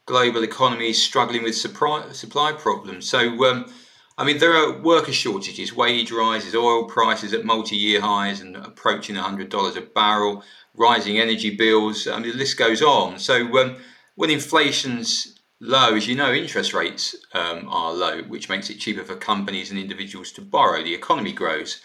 global 0.06 0.42
economy 0.42 0.90
is 0.90 1.02
struggling 1.02 1.42
with 1.42 1.56
supply, 1.56 2.10
supply 2.12 2.52
problems. 2.52 3.08
So, 3.08 3.20
um, 3.44 3.72
I 4.18 4.24
mean, 4.24 4.38
there 4.38 4.54
are 4.54 4.80
worker 4.80 5.12
shortages, 5.12 5.74
wage 5.74 6.10
rises, 6.10 6.54
oil 6.54 6.84
prices 6.84 7.32
at 7.32 7.44
multi-year 7.44 8.00
highs 8.00 8.40
and 8.40 8.56
approaching 8.56 9.16
$100 9.16 9.76
a 9.76 9.80
barrel, 9.80 10.42
rising 10.74 11.18
energy 11.18 11.56
bills. 11.56 12.06
I 12.06 12.18
mean, 12.18 12.32
the 12.32 12.38
list 12.38 12.58
goes 12.58 12.82
on. 12.82 13.18
So, 13.18 13.58
um, 13.58 13.76
when 14.16 14.30
inflation's 14.30 15.40
low, 15.60 15.94
as 15.94 16.06
you 16.06 16.14
know, 16.14 16.32
interest 16.32 16.74
rates 16.74 17.14
um, 17.34 17.68
are 17.68 17.92
low, 17.92 18.22
which 18.22 18.48
makes 18.48 18.70
it 18.70 18.78
cheaper 18.78 19.04
for 19.04 19.16
companies 19.16 19.70
and 19.70 19.78
individuals 19.78 20.32
to 20.32 20.40
borrow. 20.40 20.82
The 20.82 20.94
economy 20.94 21.32
grows. 21.32 21.80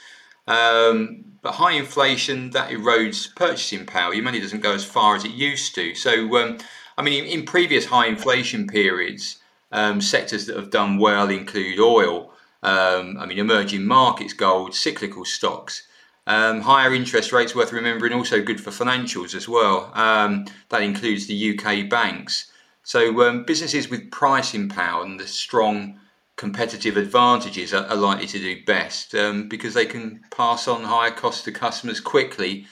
Um, 0.47 1.25
but 1.41 1.53
high 1.53 1.73
inflation 1.73 2.51
that 2.51 2.69
erodes 2.69 3.33
purchasing 3.35 3.85
power. 3.85 4.13
Your 4.13 4.23
money 4.23 4.39
doesn't 4.39 4.61
go 4.61 4.73
as 4.73 4.85
far 4.85 5.15
as 5.15 5.25
it 5.25 5.31
used 5.31 5.75
to. 5.75 5.93
So, 5.95 6.35
um, 6.37 6.57
I 6.97 7.01
mean, 7.01 7.25
in, 7.25 7.45
previous 7.45 7.85
high 7.85 8.07
inflation 8.07 8.67
periods, 8.67 9.39
um, 9.71 9.99
sectors 9.99 10.45
that 10.45 10.55
have 10.55 10.69
done 10.69 10.97
well 10.97 11.29
include 11.29 11.79
oil. 11.79 12.31
Um, 12.63 13.17
I 13.19 13.25
mean, 13.25 13.37
emerging 13.37 13.85
markets, 13.85 14.33
gold, 14.33 14.73
cyclical 14.73 15.25
stocks. 15.25 15.87
Um, 16.27 16.61
higher 16.61 16.93
interest 16.93 17.31
rates, 17.31 17.53
worth 17.53 17.71
remembering, 17.71 18.13
also 18.13 18.41
good 18.41 18.59
for 18.59 18.71
financials 18.71 19.35
as 19.35 19.47
well. 19.47 19.91
Um, 19.93 20.45
that 20.69 20.81
includes 20.81 21.27
the 21.27 21.59
UK 21.59 21.89
banks. 21.89 22.51
So 22.83 23.27
um, 23.27 23.43
businesses 23.43 23.89
with 23.89 24.09
pricing 24.09 24.69
power 24.69 25.03
and 25.03 25.19
the 25.19 25.27
strong 25.27 25.99
competitive 26.37 26.97
advantages 26.97 27.73
are, 27.73 27.85
are 27.85 27.95
likely 27.95 28.27
to 28.27 28.39
do 28.39 28.63
best 28.65 29.13
um, 29.15 29.47
because 29.47 29.73
they 29.73 29.85
can 29.85 30.21
pass 30.31 30.67
on 30.67 30.83
higher 30.83 31.11
costs 31.11 31.43
to 31.43 31.51
customers 31.51 31.99
quickly 31.99 32.65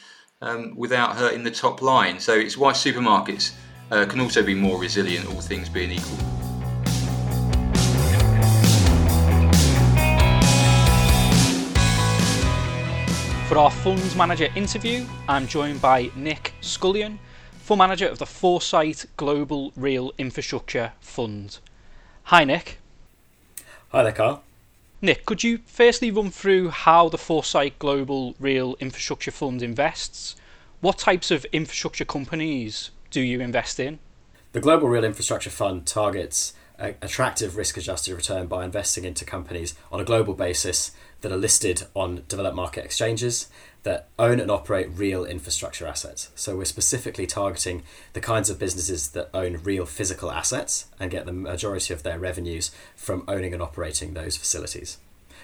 without 0.75 1.15
hurting 1.15 1.43
the 1.43 1.51
top 1.51 1.81
line. 1.81 2.19
So 2.19 2.33
it's 2.33 2.57
why 2.57 2.73
supermarkets 2.73 3.53
uh, 3.91 4.05
can 4.05 4.19
also 4.19 4.43
be 4.43 4.53
more 4.53 4.79
resilient, 4.79 5.25
all 5.27 5.41
things 5.41 5.69
being 5.69 5.91
equal. 5.91 6.17
For 13.47 13.57
our 13.57 13.71
funds 13.71 14.15
manager 14.15 14.49
interview, 14.55 15.05
I'm 15.27 15.47
joined 15.47 15.81
by 15.81 16.09
Nick 16.15 16.53
Scullion 16.61 17.19
fund 17.63 17.79
manager 17.79 18.07
of 18.07 18.19
the 18.19 18.25
Foresight 18.25 19.05
Global 19.15 19.71
Real 19.77 20.11
Infrastructure 20.17 20.91
Fund. 20.99 21.59
Hi, 22.23 22.43
Nick. 22.43 22.79
Hi 23.89 24.03
there, 24.03 24.11
Kyle. 24.11 24.43
Nick, 25.01 25.25
could 25.25 25.43
you 25.43 25.59
firstly 25.65 26.11
run 26.11 26.29
through 26.29 26.69
how 26.69 27.07
the 27.07 27.17
Foresight 27.17 27.79
Global 27.79 28.35
Real 28.37 28.75
Infrastructure 28.81 29.31
Fund 29.31 29.61
invests? 29.61 30.35
What 30.81 30.97
types 30.97 31.31
of 31.31 31.45
infrastructure 31.53 32.03
companies 32.03 32.91
do 33.13 33.21
you 33.21 33.39
invest 33.39 33.79
in? 33.79 33.99
The 34.53 34.59
Global 34.59 34.89
Real 34.89 35.03
Infrastructure 35.03 35.51
Fund 35.51 35.85
targets 35.85 36.53
attractive 36.79 37.55
risk 37.55 37.77
adjusted 37.77 38.15
return 38.15 38.47
by 38.47 38.65
investing 38.65 39.05
into 39.05 39.23
companies 39.23 39.75
on 39.91 40.01
a 40.01 40.03
global 40.03 40.33
basis 40.33 40.91
that 41.21 41.31
are 41.31 41.37
listed 41.37 41.83
on 41.93 42.23
developed 42.27 42.55
market 42.55 42.83
exchanges 42.83 43.47
that 43.83 44.09
own 44.17 44.39
and 44.39 44.49
operate 44.49 44.89
real 44.95 45.23
infrastructure 45.23 45.85
assets. 45.85 46.31
So 46.35 46.57
we're 46.57 46.65
specifically 46.65 47.27
targeting 47.27 47.83
the 48.13 48.19
kinds 48.19 48.49
of 48.49 48.57
businesses 48.57 49.09
that 49.09 49.29
own 49.33 49.61
real 49.63 49.85
physical 49.85 50.31
assets 50.31 50.87
and 50.99 51.11
get 51.11 51.25
the 51.25 51.33
majority 51.33 51.93
of 51.93 52.01
their 52.01 52.17
revenues 52.17 52.71
from 52.95 53.23
owning 53.27 53.53
and 53.53 53.61
operating 53.61 54.13
those 54.13 54.35
facilities. 54.35 54.97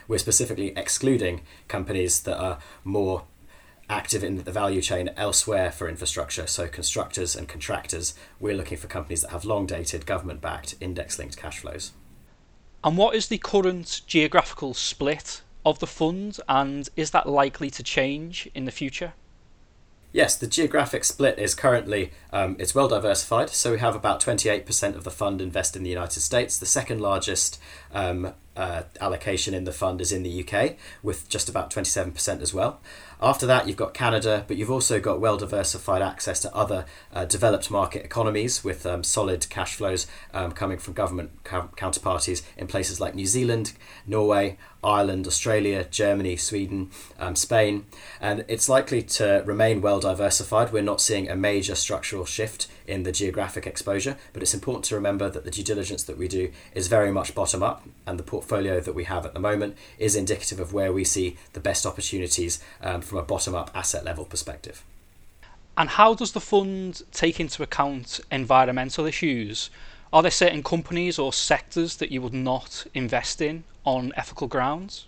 We're 0.08 0.18
specifically 0.18 0.74
excluding 0.76 1.42
companies 1.68 2.22
that 2.22 2.38
are 2.38 2.58
more 2.84 3.26
active 3.90 4.24
in 4.24 4.44
the 4.44 4.52
value 4.52 4.82
chain 4.82 5.10
elsewhere 5.18 5.72
for 5.72 5.90
infrastructure, 5.90 6.48
so 6.48 6.68
constructors 6.68 7.36
and 7.36 7.48
contractors. 7.48 8.14
We're 8.40 8.56
looking 8.56 8.78
for 8.78 8.88
companies 8.88 9.22
that 9.22 9.32
have 9.32 9.46
long 9.46 9.66
dated, 9.66 10.06
government 10.06 10.42
backed, 10.42 10.76
index 10.80 11.18
linked 11.18 11.38
cash 11.38 11.60
flows. 11.60 11.92
And 12.84 12.98
what 12.98 13.16
is 13.16 13.28
the 13.28 13.40
current 13.40 14.02
geographical 14.08 14.74
split 14.74 15.42
of 15.66 15.80
the 15.80 15.88
fund, 15.88 16.40
and 16.48 16.88
is 16.96 17.12
that 17.12 17.28
likely 17.28 17.70
to 17.72 17.84
change 17.84 18.50
in 18.54 18.66
the 18.66 18.72
future? 18.72 19.14
Yes, 20.12 20.36
the 20.36 20.48
geographic 20.48 21.04
split 21.04 21.38
is 21.38 21.54
currently 21.54 22.12
um, 22.34 22.56
it's 22.58 22.74
well 22.74 22.88
diversified. 22.88 23.52
So 23.52 23.72
we 23.72 23.80
have 23.80 23.96
about 23.96 24.20
twenty 24.20 24.50
eight 24.50 24.66
percent 24.66 24.96
of 24.96 25.04
the 25.04 25.12
fund 25.12 25.40
invested 25.40 25.80
in 25.80 25.84
the 25.84 25.90
United 25.92 26.22
States. 26.22 26.58
The 26.58 26.66
second 26.66 27.00
largest 27.00 27.62
um, 27.94 28.34
uh, 28.56 28.84
allocation 29.00 29.54
in 29.54 29.66
the 29.66 29.72
fund 29.72 30.02
is 30.02 30.12
in 30.12 30.24
the 30.24 30.44
UK, 30.44 30.78
with 31.04 31.30
just 31.30 31.48
about 31.48 31.70
twenty 31.70 31.90
seven 31.90 32.12
percent 32.12 32.42
as 32.42 32.56
well. 32.56 32.82
After 33.22 33.46
that, 33.48 33.68
you've 33.68 33.76
got 33.76 33.94
Canada, 33.94 34.46
but 34.48 34.56
you've 34.56 34.72
also 34.72 35.00
got 35.02 35.20
well 35.20 35.36
diversified 35.36 36.02
access 36.02 36.40
to 36.42 36.56
other 36.56 36.86
uh, 37.14 37.26
developed 37.26 37.70
market 37.70 38.06
economies 38.06 38.64
with 38.64 38.86
um, 38.86 39.04
solid 39.04 39.50
cash 39.50 39.76
flows 39.76 40.08
um, 40.34 40.54
coming 40.54 40.78
from 40.78 40.94
government 40.94 41.44
counterparties 41.44 42.44
in 42.56 42.68
places 42.68 43.02
like 43.02 43.16
New 43.16 43.26
Zealand, 43.26 43.74
Norway, 44.08 44.58
Ireland, 44.82 45.28
Australia, 45.28 45.84
Germany, 45.84 46.38
Sweden, 46.38 46.92
um, 47.20 47.36
Spain. 47.36 47.86
And 48.22 48.46
it's 48.48 48.70
likely 48.70 49.02
to 49.02 49.44
remain 49.46 49.82
well 49.82 50.00
diversified. 50.00 50.72
We're 50.72 50.82
not 50.82 51.02
seeing 51.02 51.30
a 51.30 51.36
major 51.36 51.76
structural 51.76 52.24
shift 52.24 52.68
in 52.90 53.04
the 53.04 53.12
geographic 53.12 53.66
exposure, 53.68 54.18
but 54.34 54.42
it's 54.42 54.54
important 54.54 54.86
to 54.86 54.96
remember 54.96 55.30
that 55.30 55.46
the 55.46 55.52
due 55.52 55.64
diligence 55.64 56.04
that 56.04 56.18
we 56.18 56.28
do 56.28 56.52
is 56.74 56.88
very 56.88 57.12
much 57.12 57.36
bottom 57.36 57.62
up, 57.64 57.88
and 58.06 58.18
the 58.18 58.24
portfolio 58.24 58.80
that 58.80 58.96
we 58.96 59.04
have 59.06 59.26
at 59.26 59.34
the 59.34 59.40
moment 59.40 59.78
is 59.98 60.16
indicative 60.16 60.60
of 60.60 60.74
where 60.74 60.92
we 60.92 61.04
see 61.04 61.38
the 61.54 61.60
best 61.60 61.86
opportunities 61.86 62.62
um, 62.82 63.02
from 63.02 63.18
a 63.18 63.24
bottom 63.24 63.56
up 63.56 63.70
asset 63.74 64.04
level 64.04 64.26
perspective. 64.26 64.84
And 65.78 65.90
how 65.90 66.14
does 66.14 66.34
the 66.34 66.42
fund 66.42 67.04
take 67.14 67.40
into 67.40 67.64
account 67.64 68.20
environmental 68.32 69.06
issues? 69.06 69.70
Are 70.12 70.22
there 70.22 70.32
certain 70.32 70.64
companies 70.64 71.20
or 71.20 71.32
sectors 71.32 71.98
that 71.98 72.12
you 72.12 72.22
would 72.22 72.34
not 72.34 72.86
invest 72.94 73.42
in 73.42 73.64
on 73.86 74.12
ethical 74.18 74.48
grounds? 74.48 75.06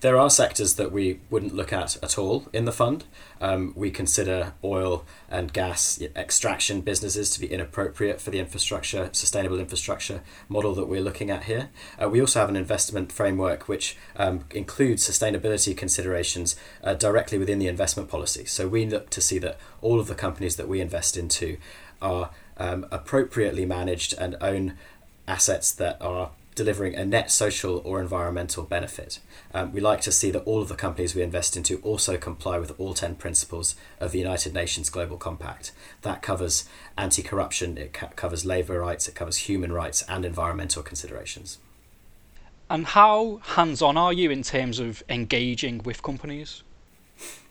There 0.00 0.18
are 0.18 0.28
sectors 0.28 0.74
that 0.74 0.92
we 0.92 1.20
wouldn't 1.30 1.54
look 1.54 1.72
at 1.72 1.96
at 2.02 2.18
all 2.18 2.46
in 2.52 2.66
the 2.66 2.72
fund. 2.72 3.04
Um, 3.40 3.72
we 3.74 3.90
consider 3.90 4.52
oil 4.62 5.04
and 5.30 5.50
gas 5.52 5.98
extraction 6.14 6.82
businesses 6.82 7.30
to 7.30 7.40
be 7.40 7.46
inappropriate 7.46 8.20
for 8.20 8.30
the 8.30 8.38
infrastructure, 8.38 9.08
sustainable 9.12 9.58
infrastructure 9.58 10.20
model 10.48 10.74
that 10.74 10.88
we're 10.88 11.00
looking 11.00 11.30
at 11.30 11.44
here. 11.44 11.70
Uh, 12.00 12.08
we 12.10 12.20
also 12.20 12.40
have 12.40 12.50
an 12.50 12.56
investment 12.56 13.12
framework 13.12 13.66
which 13.66 13.96
um, 14.16 14.44
includes 14.50 15.08
sustainability 15.08 15.74
considerations 15.74 16.54
uh, 16.82 16.92
directly 16.92 17.38
within 17.38 17.58
the 17.58 17.68
investment 17.68 18.10
policy. 18.10 18.44
So 18.44 18.68
we 18.68 18.84
look 18.86 19.08
to 19.10 19.22
see 19.22 19.38
that 19.38 19.58
all 19.80 19.98
of 19.98 20.06
the 20.06 20.14
companies 20.14 20.56
that 20.56 20.68
we 20.68 20.82
invest 20.82 21.16
into 21.16 21.56
are 22.02 22.30
um, 22.58 22.86
appropriately 22.90 23.64
managed 23.64 24.14
and 24.18 24.36
own 24.40 24.76
assets 25.26 25.72
that 25.72 25.96
are 26.02 26.30
delivering 26.54 26.94
a 26.94 27.04
net 27.04 27.30
social 27.30 27.82
or 27.84 28.00
environmental 28.00 28.62
benefit. 28.64 29.18
Um, 29.52 29.72
we 29.72 29.80
like 29.80 30.00
to 30.02 30.12
see 30.12 30.30
that 30.30 30.44
all 30.44 30.62
of 30.62 30.68
the 30.68 30.74
companies 30.74 31.14
we 31.14 31.22
invest 31.22 31.56
into 31.56 31.78
also 31.78 32.16
comply 32.16 32.58
with 32.58 32.78
all 32.78 32.94
10 32.94 33.16
principles 33.16 33.74
of 34.00 34.12
the 34.12 34.18
United 34.18 34.54
Nations 34.54 34.90
Global 34.90 35.16
Compact. 35.16 35.72
That 36.02 36.22
covers 36.22 36.68
anti 36.96 37.22
corruption, 37.22 37.76
it 37.78 37.92
ca- 37.92 38.10
covers 38.16 38.44
labour 38.44 38.80
rights, 38.80 39.08
it 39.08 39.14
covers 39.14 39.38
human 39.38 39.72
rights 39.72 40.02
and 40.08 40.24
environmental 40.24 40.82
considerations. 40.82 41.58
And 42.70 42.86
how 42.86 43.40
hands 43.42 43.82
on 43.82 43.96
are 43.96 44.12
you 44.12 44.30
in 44.30 44.42
terms 44.42 44.78
of 44.78 45.02
engaging 45.08 45.82
with 45.84 46.02
companies? 46.02 46.62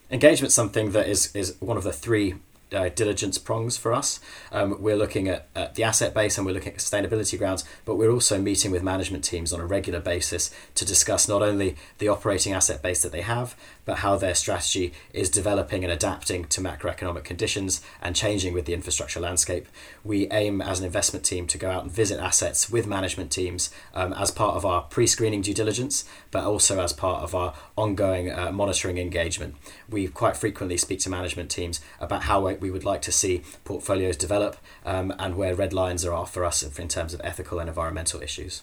Engagement 0.10 0.50
is 0.50 0.54
something 0.54 0.92
that 0.92 1.08
is, 1.08 1.34
is 1.36 1.56
one 1.60 1.78
of 1.78 1.84
the 1.84 1.94
three 1.94 2.36
uh, 2.74 2.90
diligence 2.90 3.38
prongs 3.38 3.78
for 3.78 3.94
us. 3.94 4.20
Um, 4.52 4.82
we're 4.82 4.96
looking 4.96 5.28
at, 5.28 5.48
at, 5.56 5.76
the 5.76 5.84
asset 5.84 6.14
base 6.14 6.38
and 6.38 6.46
we're 6.46 6.54
looking 6.54 6.74
at 6.74 6.80
sustainability 6.80 7.38
grounds, 7.38 7.64
but 7.86 7.96
we're 7.96 8.12
also 8.12 8.40
meeting 8.40 8.72
with 8.72 8.84
management 8.84 9.24
teams 9.24 9.54
on 9.54 9.60
a 9.60 9.66
regular 9.66 10.00
basis 10.00 10.54
to 10.76 10.86
discuss 10.86 11.28
not 11.28 11.42
only 11.42 11.76
the 11.98 12.08
operating 12.08 12.54
asset 12.54 12.82
base 12.82 13.02
that 13.02 13.12
they 13.12 13.22
have, 13.22 13.56
but 13.86 14.00
how 14.00 14.16
their 14.16 14.36
strategy 14.36 14.94
is 15.14 15.30
developing 15.30 15.84
and 15.84 15.92
adapting 15.92 16.46
to 16.46 16.62
macroeconomic 16.62 17.24
conditions 17.24 17.82
and 18.02 18.16
changing 18.16 18.54
with 18.54 18.66
the 18.66 18.74
infrastructure 18.74 19.20
landscape. 19.20 19.68
We 20.04 20.30
aim 20.32 20.62
as 20.62 20.80
an 20.80 20.86
investment 20.86 21.26
team 21.26 21.48
to 21.48 21.58
go 21.58 21.70
out 21.70 21.84
and 21.84 21.92
visit 21.92 22.20
assets 22.20 22.70
with 22.70 22.88
management 22.88 23.32
teams 23.32 23.70
um, 23.94 24.14
as 24.14 24.32
part 24.32 24.56
of 24.56 24.66
our 24.66 24.84
pre 24.84 25.08
screening 25.08 25.42
due 25.42 25.54
diligence, 25.54 26.06
but 26.32 26.44
also 26.44 26.82
as 26.82 26.94
part 26.94 27.24
of 27.24 27.36
our 27.36 27.54
ongoing 27.76 28.32
uh, 28.32 28.52
monitoring 28.52 28.98
engagement. 28.98 29.56
We 29.90 30.08
quite 30.08 30.38
frequently 30.38 30.78
speak 30.78 31.00
to 31.02 31.10
management 31.10 31.52
teams 31.52 31.80
about 32.00 32.24
how 32.24 32.48
we 32.48 32.72
would 32.72 32.86
like 32.86 33.02
to 33.04 33.12
see 33.12 33.44
portfolios 33.64 34.18
develop 34.18 34.58
um, 34.86 35.14
and 35.20 35.36
where 35.36 35.56
red 35.56 35.74
lines 35.74 36.06
are 36.06 36.26
for 36.26 36.46
us 36.46 36.64
in 36.64 36.88
terms 36.88 37.14
of 37.14 37.22
ethical 37.24 37.60
and 37.60 37.70
environmental 37.70 38.22
issues. 38.22 38.62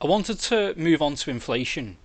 I 0.00 0.06
wanted 0.06 0.38
to 0.40 0.74
move 0.76 1.00
on 1.00 1.14
to 1.16 1.30
inflation. 1.30 1.96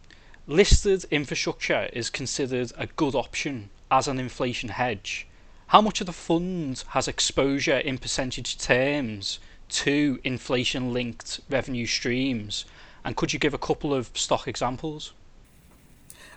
Listed 0.48 1.06
infrastructure 1.12 1.90
is 1.94 2.10
considered 2.10 2.72
a 2.78 2.88
good 2.88 3.16
option 3.16 3.70
as 3.92 4.08
an 4.08 4.20
inflation 4.20 4.70
hedge. 4.70 5.28
How 5.68 5.82
much 5.82 6.02
of 6.02 6.08
the 6.08 6.14
fund 6.14 6.84
has 6.90 7.08
exposure 7.08 7.78
in 7.78 8.00
percentage 8.00 8.58
terms 8.58 9.40
to 9.70 10.20
inflation 10.24 10.92
linked 10.92 11.40
revenue 11.50 11.86
streams? 11.86 12.66
And 13.06 13.16
could 13.16 13.34
you 13.34 13.40
give 13.40 13.54
a 13.54 13.60
couple 13.60 13.94
of 13.94 14.10
stock 14.16 14.48
examples? 14.48 15.14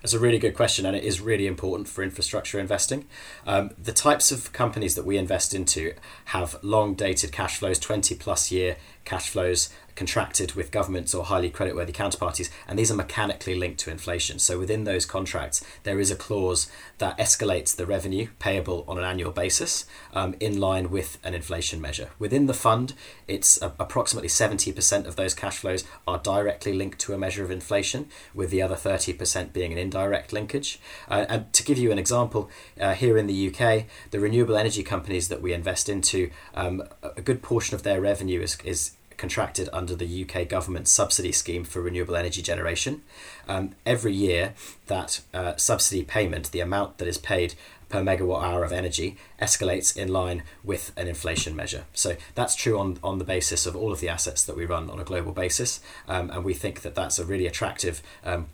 That's 0.03 0.15
a 0.15 0.19
really 0.19 0.39
good 0.39 0.55
question, 0.55 0.85
and 0.85 0.97
it 0.97 1.05
is 1.05 1.21
really 1.21 1.47
important 1.47 1.89
for 1.89 2.03
infrastructure 2.03 2.59
investing. 2.59 3.07
Um, 3.47 3.71
the 3.81 3.93
types 3.93 4.33
of 4.33 4.53
companies 4.53 4.97
that 4.97 5.05
we 5.05 5.17
invest 5.17 5.55
into 5.55 5.95
have 6.27 6.57
long 6.63 6.95
dated 6.95 7.31
cash 7.31 7.59
flows, 7.59 7.79
20 7.79 8.17
plus 8.17 8.51
year 8.51 8.77
cash 9.05 9.31
flows, 9.31 9.71
contracted 9.95 10.53
with 10.53 10.71
governments 10.71 11.15
or 11.15 11.25
highly 11.25 11.51
creditworthy 11.51 11.93
counterparties, 11.93 12.51
and 12.67 12.79
these 12.79 12.91
are 12.91 12.97
mechanically 12.97 13.55
linked 13.55 13.81
to 13.81 13.91
inflation. 13.91 14.39
So 14.39 14.59
within 14.59 14.85
those 14.85 15.07
contracts, 15.07 15.65
there 15.83 16.01
is 16.01 16.11
a 16.11 16.17
clause 16.17 16.71
that 16.99 17.19
escalates 17.19 17.75
the 17.75 17.87
revenue 17.87 18.29
payable 18.39 18.85
on 18.89 18.99
an 18.99 19.05
annual 19.05 19.33
basis 19.33 19.87
um, 20.13 20.35
in 20.41 20.59
line 20.61 20.91
with 20.91 21.19
an 21.25 21.35
inflation 21.35 21.81
measure. 21.81 22.11
Within 22.19 22.47
the 22.47 22.55
fund, 22.55 22.95
it's 23.29 23.61
uh, 23.63 23.73
approximately 23.79 24.29
70% 24.29 25.07
of 25.07 25.17
those 25.17 25.35
cash 25.35 25.59
flows 25.59 25.85
are 26.07 26.19
directly 26.19 26.73
linked 26.73 26.99
to 27.01 27.15
a 27.15 27.19
measure 27.19 27.45
of 27.45 27.51
inflation, 27.51 28.09
with 28.35 28.51
the 28.51 28.63
other 28.63 28.75
30% 28.75 29.53
being 29.53 29.73
an 29.73 29.79
indirect 29.79 30.33
linkage. 30.33 30.81
Uh, 31.09 31.27
and 31.29 31.53
to 31.53 31.63
give 31.63 31.79
you 31.79 31.93
an 31.93 31.99
example, 31.99 32.51
uh, 32.81 32.95
here 32.95 33.19
in 33.19 33.27
the 33.27 33.49
UK, 33.49 33.85
the 34.11 34.21
renewable 34.21 34.57
energy 34.57 34.83
companies 34.83 35.29
that 35.29 35.43
we 35.43 35.53
invest 35.53 35.89
into, 35.89 36.31
um, 36.55 36.83
a 37.03 37.21
good 37.21 37.43
portion 37.43 37.75
of 37.75 37.83
their 37.83 38.01
revenue 38.01 38.41
is, 38.41 38.57
is 38.65 38.93
contracted 39.23 39.69
under 39.73 39.95
the 39.95 40.25
UK 40.25 40.49
government 40.49 40.89
subsidy 40.89 41.31
scheme 41.31 41.63
for 41.63 41.81
renewable 41.81 42.17
energy 42.17 42.43
generation. 42.43 43.03
Um, 43.47 43.77
every 43.87 44.13
year, 44.13 44.55
that 44.89 45.21
uh, 45.33 45.55
subsidy 45.55 46.03
payment, 46.03 46.51
the 46.51 46.59
amount 46.59 46.99
that 46.99 47.07
is 47.07 47.19
paid 47.19 47.55
per 47.89 48.03
megawatt 48.03 48.43
hour 48.43 48.65
of 48.65 48.73
energy, 48.73 49.17
escalates 49.41 49.97
in 49.97 50.09
line 50.09 50.43
with 50.65 50.91
an 50.97 51.07
inflation 51.07 51.55
measure. 51.55 51.85
So 51.95 52.17
that's 52.35 52.57
true 52.57 52.81
on, 52.81 52.99
on 53.01 53.19
the 53.19 53.25
basis 53.25 53.65
of 53.65 53.77
all 53.77 53.93
of 53.93 54.01
the 54.01 54.09
assets 54.09 54.43
that 54.43 54.57
we 54.57 54.67
run 54.67 54.91
on 54.91 54.99
a 54.99 55.05
global 55.05 55.31
basis. 55.31 55.79
Um, 56.09 56.29
and 56.31 56.43
we 56.43 56.53
think 56.53 56.83
that 56.83 56.97
that's 56.97 57.21
a 57.21 57.25
really 57.25 57.47
attractive 57.47 58.03
um, 58.25 58.49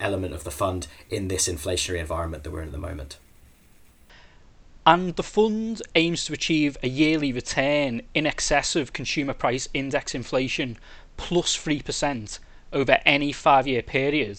element 0.00 0.34
of 0.34 0.44
the 0.44 0.50
fund 0.50 0.86
in 1.08 1.28
this 1.28 1.48
inflationary 1.48 2.00
environment 2.00 2.44
that 2.44 2.50
we're 2.50 2.60
in 2.60 2.68
at 2.68 2.72
the 2.72 2.78
moment 2.78 3.16
and 4.86 5.16
the 5.16 5.22
fund 5.22 5.80
aims 5.94 6.24
to 6.24 6.32
achieve 6.32 6.76
a 6.82 6.88
yearly 6.88 7.32
return 7.32 8.02
in 8.12 8.26
excess 8.26 8.76
of 8.76 8.92
consumer 8.92 9.32
price 9.32 9.68
index 9.72 10.14
inflation 10.14 10.76
plus 11.16 11.56
3% 11.56 12.38
over 12.72 12.98
any 13.06 13.32
five 13.32 13.66
year 13.66 13.82
period. 13.82 14.38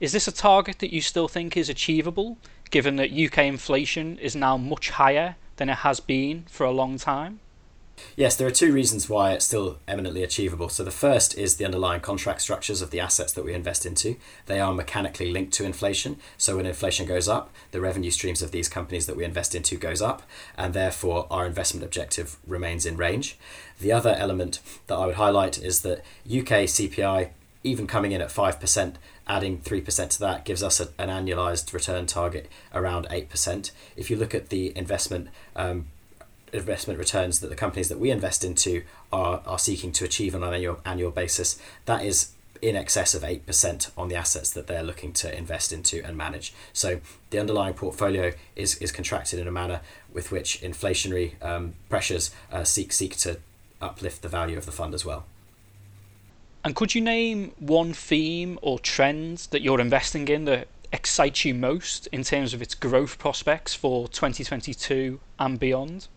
Is 0.00 0.12
this 0.12 0.28
a 0.28 0.32
target 0.32 0.78
that 0.80 0.92
you 0.92 1.00
still 1.00 1.28
think 1.28 1.56
is 1.56 1.68
achievable, 1.68 2.38
given 2.70 2.96
that 2.96 3.12
UK 3.12 3.38
inflation 3.38 4.18
is 4.18 4.36
now 4.36 4.56
much 4.56 4.90
higher 4.90 5.36
than 5.56 5.68
it 5.70 5.78
has 5.78 6.00
been 6.00 6.44
for 6.48 6.64
a 6.64 6.72
long 6.72 6.98
time? 6.98 7.40
Yes, 8.16 8.36
there 8.36 8.46
are 8.46 8.52
two 8.52 8.72
reasons 8.72 9.08
why 9.08 9.32
it's 9.32 9.46
still 9.46 9.78
eminently 9.86 10.22
achievable. 10.22 10.68
So, 10.68 10.84
the 10.84 10.90
first 10.90 11.36
is 11.36 11.56
the 11.56 11.64
underlying 11.64 12.00
contract 12.00 12.42
structures 12.42 12.82
of 12.82 12.90
the 12.90 13.00
assets 13.00 13.32
that 13.32 13.44
we 13.44 13.54
invest 13.54 13.86
into. 13.86 14.16
They 14.46 14.60
are 14.60 14.74
mechanically 14.74 15.30
linked 15.30 15.52
to 15.54 15.64
inflation. 15.64 16.18
So, 16.36 16.56
when 16.56 16.66
inflation 16.66 17.06
goes 17.06 17.28
up, 17.28 17.50
the 17.70 17.80
revenue 17.80 18.10
streams 18.10 18.42
of 18.42 18.50
these 18.50 18.68
companies 18.68 19.06
that 19.06 19.16
we 19.16 19.24
invest 19.24 19.54
into 19.54 19.76
goes 19.76 20.02
up, 20.02 20.22
and 20.56 20.74
therefore 20.74 21.26
our 21.30 21.46
investment 21.46 21.84
objective 21.84 22.36
remains 22.46 22.86
in 22.86 22.96
range. 22.96 23.38
The 23.80 23.92
other 23.92 24.14
element 24.18 24.60
that 24.86 24.96
I 24.96 25.06
would 25.06 25.14
highlight 25.16 25.58
is 25.62 25.82
that 25.82 25.98
UK 26.26 26.66
CPI, 26.66 27.30
even 27.62 27.86
coming 27.86 28.12
in 28.12 28.20
at 28.20 28.28
5%, 28.28 28.94
adding 29.26 29.60
3% 29.60 30.10
to 30.10 30.20
that 30.20 30.44
gives 30.44 30.62
us 30.62 30.80
a, 30.80 30.88
an 30.98 31.08
annualized 31.08 31.72
return 31.72 32.06
target 32.06 32.48
around 32.74 33.06
8%. 33.08 33.70
If 33.96 34.10
you 34.10 34.16
look 34.16 34.34
at 34.34 34.48
the 34.48 34.76
investment 34.76 35.28
um, 35.54 35.86
investment 36.52 36.98
returns 36.98 37.40
that 37.40 37.48
the 37.48 37.56
companies 37.56 37.88
that 37.88 37.98
we 37.98 38.10
invest 38.10 38.44
into 38.44 38.82
are, 39.12 39.42
are 39.46 39.58
seeking 39.58 39.92
to 39.92 40.04
achieve 40.04 40.34
on 40.34 40.42
an 40.42 40.54
annual, 40.54 40.80
annual 40.84 41.10
basis, 41.10 41.60
that 41.86 42.04
is 42.04 42.32
in 42.60 42.76
excess 42.76 43.14
of 43.14 43.22
8% 43.22 43.90
on 43.96 44.08
the 44.08 44.16
assets 44.16 44.50
that 44.50 44.66
they're 44.66 44.82
looking 44.82 45.12
to 45.12 45.36
invest 45.36 45.72
into 45.72 46.04
and 46.04 46.16
manage. 46.16 46.52
So 46.72 47.00
the 47.30 47.38
underlying 47.38 47.74
portfolio 47.74 48.32
is, 48.56 48.76
is 48.78 48.92
contracted 48.92 49.38
in 49.38 49.46
a 49.46 49.52
manner 49.52 49.80
with 50.12 50.32
which 50.32 50.60
inflationary 50.60 51.42
um, 51.44 51.74
pressures 51.88 52.30
uh, 52.50 52.64
seek, 52.64 52.92
seek 52.92 53.16
to 53.18 53.38
uplift 53.80 54.22
the 54.22 54.28
value 54.28 54.58
of 54.58 54.66
the 54.66 54.72
fund 54.72 54.94
as 54.94 55.04
well. 55.04 55.24
And 56.64 56.74
could 56.74 56.94
you 56.94 57.00
name 57.00 57.52
one 57.58 57.92
theme 57.92 58.58
or 58.62 58.78
trend 58.78 59.48
that 59.52 59.62
you're 59.62 59.80
investing 59.80 60.26
in 60.28 60.44
that 60.46 60.68
excites 60.92 61.44
you 61.44 61.54
most 61.54 62.08
in 62.08 62.24
terms 62.24 62.54
of 62.54 62.62
its 62.62 62.74
growth 62.74 63.18
prospects 63.18 63.74
for 63.74 64.08
2022 64.08 65.20
and 65.38 65.60
beyond? 65.60 66.08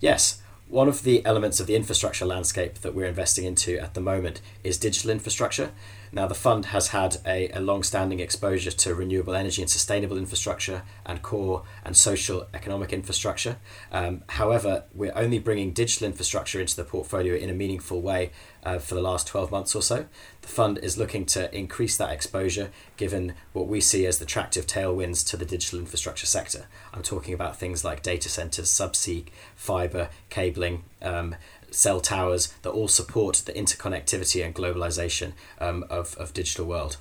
Yes, 0.00 0.42
one 0.68 0.88
of 0.88 1.04
the 1.04 1.24
elements 1.24 1.60
of 1.60 1.66
the 1.66 1.76
infrastructure 1.76 2.26
landscape 2.26 2.80
that 2.80 2.94
we're 2.94 3.06
investing 3.06 3.44
into 3.44 3.78
at 3.78 3.94
the 3.94 4.00
moment 4.00 4.40
is 4.64 4.76
digital 4.76 5.10
infrastructure. 5.10 5.70
Now, 6.12 6.26
the 6.26 6.34
fund 6.34 6.66
has 6.66 6.88
had 6.88 7.18
a, 7.24 7.48
a 7.50 7.60
long 7.60 7.82
standing 7.82 8.20
exposure 8.20 8.72
to 8.72 8.94
renewable 8.94 9.34
energy 9.34 9.62
and 9.62 9.70
sustainable 9.70 10.18
infrastructure 10.18 10.82
and 11.04 11.22
core 11.22 11.62
and 11.84 11.96
social 11.96 12.48
economic 12.52 12.92
infrastructure. 12.92 13.58
Um, 13.92 14.22
however, 14.30 14.84
we're 14.92 15.16
only 15.16 15.38
bringing 15.38 15.72
digital 15.72 16.06
infrastructure 16.08 16.60
into 16.60 16.76
the 16.76 16.84
portfolio 16.84 17.34
in 17.36 17.48
a 17.48 17.54
meaningful 17.54 18.02
way 18.02 18.32
uh, 18.64 18.78
for 18.78 18.94
the 18.94 19.00
last 19.00 19.26
12 19.26 19.50
months 19.50 19.74
or 19.74 19.82
so. 19.82 20.06
The 20.42 20.48
fund 20.48 20.78
is 20.78 20.98
looking 20.98 21.26
to 21.26 21.54
increase 21.56 21.96
that 21.96 22.10
exposure 22.10 22.70
given 22.96 23.34
what 23.52 23.66
we 23.68 23.80
see 23.80 24.06
as 24.06 24.18
the 24.18 24.24
attractive 24.24 24.66
tailwinds 24.66 25.26
to 25.30 25.36
the 25.36 25.44
digital 25.44 25.78
infrastructure 25.78 26.26
sector. 26.26 26.66
I'm 26.92 27.02
talking 27.02 27.34
about 27.34 27.56
things 27.56 27.84
like 27.84 28.02
data 28.02 28.28
centers, 28.28 28.68
subsea, 28.68 29.26
fiber, 29.54 30.10
cabling. 30.30 30.84
Um, 31.02 31.36
cell 31.70 32.00
towers 32.00 32.54
that 32.62 32.70
all 32.70 32.88
support 32.88 33.42
the 33.44 33.52
interconnectivity 33.52 34.44
and 34.44 34.54
globalization 34.54 35.32
um, 35.60 35.84
of, 35.90 36.16
of 36.16 36.32
digital 36.32 36.64
world. 36.64 36.96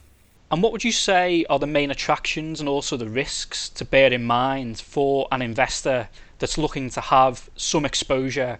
And 0.51 0.61
what 0.61 0.71
would 0.71 0.83
you 0.83 0.91
say 0.91 1.45
are 1.49 1.59
the 1.59 1.67
main 1.67 1.91
attractions 1.91 2.59
and 2.59 2.69
also 2.69 2.97
the 2.97 3.09
risks 3.09 3.67
to 3.69 3.85
bear 3.85 4.13
in 4.13 4.23
mind 4.23 4.79
for 4.79 5.27
an 5.31 5.41
investor 5.41 6.09
that's 6.39 6.57
looking 6.57 6.89
to 6.91 7.01
have 7.01 7.49
some 7.55 7.85
exposure 7.85 8.59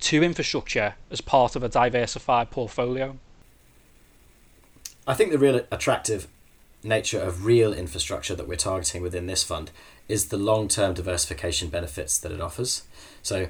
to 0.00 0.22
infrastructure 0.22 0.94
as 1.10 1.20
part 1.20 1.56
of 1.56 1.62
a 1.62 1.68
diversified 1.68 2.50
portfolio? 2.50 3.16
I 5.06 5.14
think 5.14 5.30
the 5.30 5.38
real 5.38 5.62
attractive 5.70 6.28
nature 6.82 7.20
of 7.20 7.44
real 7.44 7.72
infrastructure 7.72 8.34
that 8.34 8.48
we're 8.48 8.56
targeting 8.56 9.02
within 9.02 9.26
this 9.26 9.42
fund 9.42 9.70
is 10.08 10.28
the 10.28 10.36
long 10.36 10.68
term 10.68 10.94
diversification 10.94 11.68
benefits 11.68 12.18
that 12.18 12.32
it 12.32 12.40
offers. 12.40 12.82
So, 13.22 13.48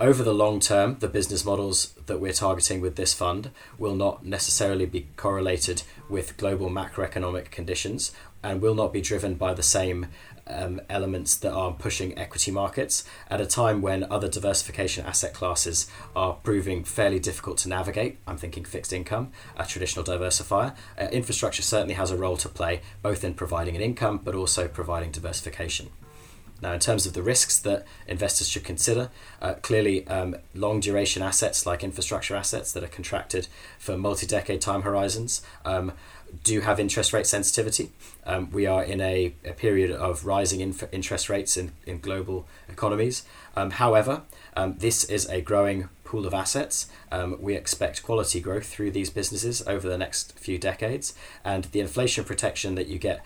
over 0.00 0.22
the 0.22 0.34
long 0.34 0.60
term, 0.60 0.96
the 1.00 1.08
business 1.08 1.44
models 1.44 1.94
that 2.06 2.20
we're 2.20 2.32
targeting 2.32 2.80
with 2.80 2.96
this 2.96 3.12
fund 3.12 3.50
will 3.78 3.94
not 3.94 4.24
necessarily 4.24 4.86
be 4.86 5.08
correlated 5.16 5.82
with 6.08 6.36
global 6.36 6.70
macroeconomic 6.70 7.50
conditions 7.50 8.12
and 8.42 8.62
will 8.62 8.74
not 8.74 8.92
be 8.92 9.00
driven 9.00 9.34
by 9.34 9.52
the 9.52 9.62
same 9.62 10.06
um, 10.46 10.80
elements 10.88 11.36
that 11.36 11.52
are 11.52 11.72
pushing 11.72 12.16
equity 12.16 12.50
markets 12.50 13.04
at 13.28 13.40
a 13.40 13.46
time 13.46 13.82
when 13.82 14.10
other 14.10 14.28
diversification 14.28 15.04
asset 15.04 15.34
classes 15.34 15.90
are 16.14 16.34
proving 16.34 16.84
fairly 16.84 17.18
difficult 17.18 17.58
to 17.58 17.68
navigate. 17.68 18.18
I'm 18.26 18.38
thinking 18.38 18.64
fixed 18.64 18.92
income, 18.92 19.32
a 19.56 19.66
traditional 19.66 20.04
diversifier. 20.04 20.76
Uh, 20.98 21.08
infrastructure 21.10 21.62
certainly 21.62 21.94
has 21.94 22.10
a 22.10 22.16
role 22.16 22.36
to 22.38 22.48
play, 22.48 22.80
both 23.02 23.24
in 23.24 23.34
providing 23.34 23.74
an 23.74 23.82
income 23.82 24.20
but 24.22 24.36
also 24.36 24.68
providing 24.68 25.10
diversification. 25.10 25.90
Now, 26.60 26.72
in 26.72 26.80
terms 26.80 27.06
of 27.06 27.12
the 27.12 27.22
risks 27.22 27.58
that 27.60 27.86
investors 28.06 28.48
should 28.48 28.64
consider, 28.64 29.10
uh, 29.40 29.54
clearly 29.54 30.06
um, 30.08 30.36
long 30.54 30.80
duration 30.80 31.22
assets 31.22 31.66
like 31.66 31.84
infrastructure 31.84 32.34
assets 32.34 32.72
that 32.72 32.82
are 32.82 32.88
contracted 32.88 33.46
for 33.78 33.96
multi 33.96 34.26
decade 34.26 34.60
time 34.60 34.82
horizons 34.82 35.42
um, 35.64 35.92
do 36.42 36.60
have 36.60 36.80
interest 36.80 37.12
rate 37.12 37.26
sensitivity. 37.26 37.90
Um, 38.26 38.50
we 38.50 38.66
are 38.66 38.82
in 38.82 39.00
a, 39.00 39.34
a 39.44 39.52
period 39.52 39.90
of 39.90 40.26
rising 40.26 40.60
inf- 40.60 40.92
interest 40.92 41.28
rates 41.28 41.56
in, 41.56 41.72
in 41.86 42.00
global 42.00 42.46
economies. 42.68 43.24
Um, 43.56 43.70
however, 43.70 44.22
um, 44.56 44.76
this 44.78 45.04
is 45.04 45.26
a 45.28 45.40
growing 45.40 45.88
pool 46.04 46.26
of 46.26 46.34
assets. 46.34 46.88
Um, 47.12 47.36
we 47.40 47.54
expect 47.54 48.02
quality 48.02 48.40
growth 48.40 48.66
through 48.66 48.90
these 48.90 49.10
businesses 49.10 49.66
over 49.66 49.88
the 49.88 49.98
next 49.98 50.38
few 50.38 50.58
decades, 50.58 51.14
and 51.44 51.64
the 51.64 51.80
inflation 51.80 52.24
protection 52.24 52.74
that 52.74 52.88
you 52.88 52.98
get 52.98 53.24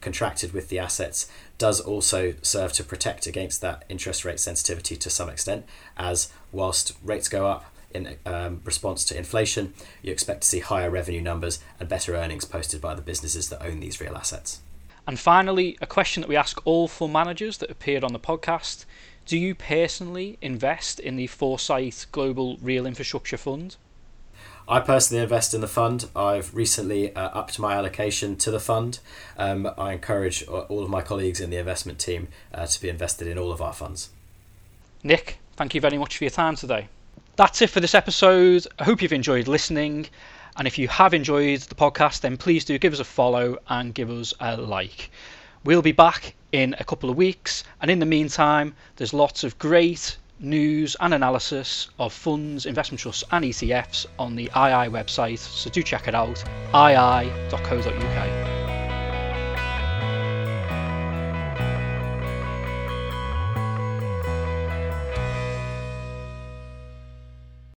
contracted 0.00 0.52
with 0.52 0.68
the 0.68 0.78
assets 0.78 1.30
does 1.58 1.80
also 1.80 2.34
serve 2.42 2.72
to 2.74 2.84
protect 2.84 3.26
against 3.26 3.60
that 3.60 3.84
interest 3.88 4.24
rate 4.24 4.40
sensitivity 4.40 4.96
to 4.96 5.10
some 5.10 5.28
extent, 5.28 5.64
as 5.96 6.32
whilst 6.52 6.96
rates 7.02 7.28
go 7.28 7.46
up 7.46 7.74
in 7.92 8.16
um, 8.26 8.60
response 8.64 9.04
to 9.06 9.16
inflation, 9.16 9.72
you 10.02 10.12
expect 10.12 10.42
to 10.42 10.48
see 10.48 10.60
higher 10.60 10.90
revenue 10.90 11.20
numbers 11.20 11.58
and 11.80 11.88
better 11.88 12.14
earnings 12.14 12.44
posted 12.44 12.80
by 12.80 12.94
the 12.94 13.02
businesses 13.02 13.48
that 13.48 13.62
own 13.62 13.80
these 13.80 14.00
real 14.00 14.16
assets. 14.16 14.60
And 15.06 15.18
finally, 15.18 15.78
a 15.80 15.86
question 15.86 16.20
that 16.20 16.28
we 16.28 16.36
ask 16.36 16.60
all 16.66 16.86
fund 16.86 17.14
managers 17.14 17.58
that 17.58 17.70
appeared 17.70 18.04
on 18.04 18.12
the 18.12 18.20
podcast 18.20 18.84
Do 19.24 19.38
you 19.38 19.54
personally 19.54 20.36
invest 20.42 21.00
in 21.00 21.16
the 21.16 21.26
Foresight 21.26 22.06
Global 22.12 22.58
Real 22.60 22.86
Infrastructure 22.86 23.38
Fund? 23.38 23.76
I 24.70 24.80
personally 24.80 25.22
invest 25.22 25.54
in 25.54 25.62
the 25.62 25.66
fund. 25.66 26.10
I've 26.14 26.54
recently 26.54 27.14
uh, 27.16 27.30
upped 27.30 27.58
my 27.58 27.72
allocation 27.72 28.36
to 28.36 28.50
the 28.50 28.60
fund. 28.60 28.98
Um, 29.38 29.66
I 29.78 29.94
encourage 29.94 30.46
all 30.46 30.82
of 30.82 30.90
my 30.90 31.00
colleagues 31.00 31.40
in 31.40 31.48
the 31.48 31.56
investment 31.56 31.98
team 31.98 32.28
uh, 32.52 32.66
to 32.66 32.82
be 32.82 32.90
invested 32.90 33.28
in 33.28 33.38
all 33.38 33.50
of 33.50 33.62
our 33.62 33.72
funds. 33.72 34.10
Nick, 35.02 35.38
thank 35.56 35.74
you 35.74 35.80
very 35.80 35.96
much 35.96 36.18
for 36.18 36.24
your 36.24 36.30
time 36.30 36.54
today. 36.54 36.88
That's 37.36 37.62
it 37.62 37.70
for 37.70 37.80
this 37.80 37.94
episode. 37.94 38.66
I 38.78 38.84
hope 38.84 39.00
you've 39.00 39.14
enjoyed 39.14 39.48
listening. 39.48 40.06
And 40.58 40.66
if 40.66 40.76
you 40.76 40.86
have 40.88 41.14
enjoyed 41.14 41.60
the 41.60 41.74
podcast, 41.74 42.20
then 42.20 42.36
please 42.36 42.66
do 42.66 42.78
give 42.78 42.92
us 42.92 43.00
a 43.00 43.04
follow 43.04 43.56
and 43.68 43.94
give 43.94 44.10
us 44.10 44.34
a 44.38 44.58
like. 44.58 45.10
We'll 45.64 45.82
be 45.82 45.92
back 45.92 46.34
in 46.52 46.76
a 46.78 46.84
couple 46.84 47.08
of 47.08 47.16
weeks. 47.16 47.64
And 47.80 47.90
in 47.90 48.00
the 48.00 48.06
meantime, 48.06 48.74
there's 48.96 49.14
lots 49.14 49.44
of 49.44 49.58
great 49.58 50.18
news 50.40 50.96
and 51.00 51.14
analysis 51.14 51.88
of 51.98 52.12
funds, 52.12 52.66
investment 52.66 53.00
trusts, 53.00 53.24
and 53.32 53.44
ETFs 53.44 54.06
on 54.18 54.36
the 54.36 54.44
II 54.44 54.90
website. 54.90 55.38
So 55.38 55.70
do 55.70 55.82
check 55.82 56.08
it 56.08 56.14
out 56.14 56.42
ii.co.uk. 56.74 58.57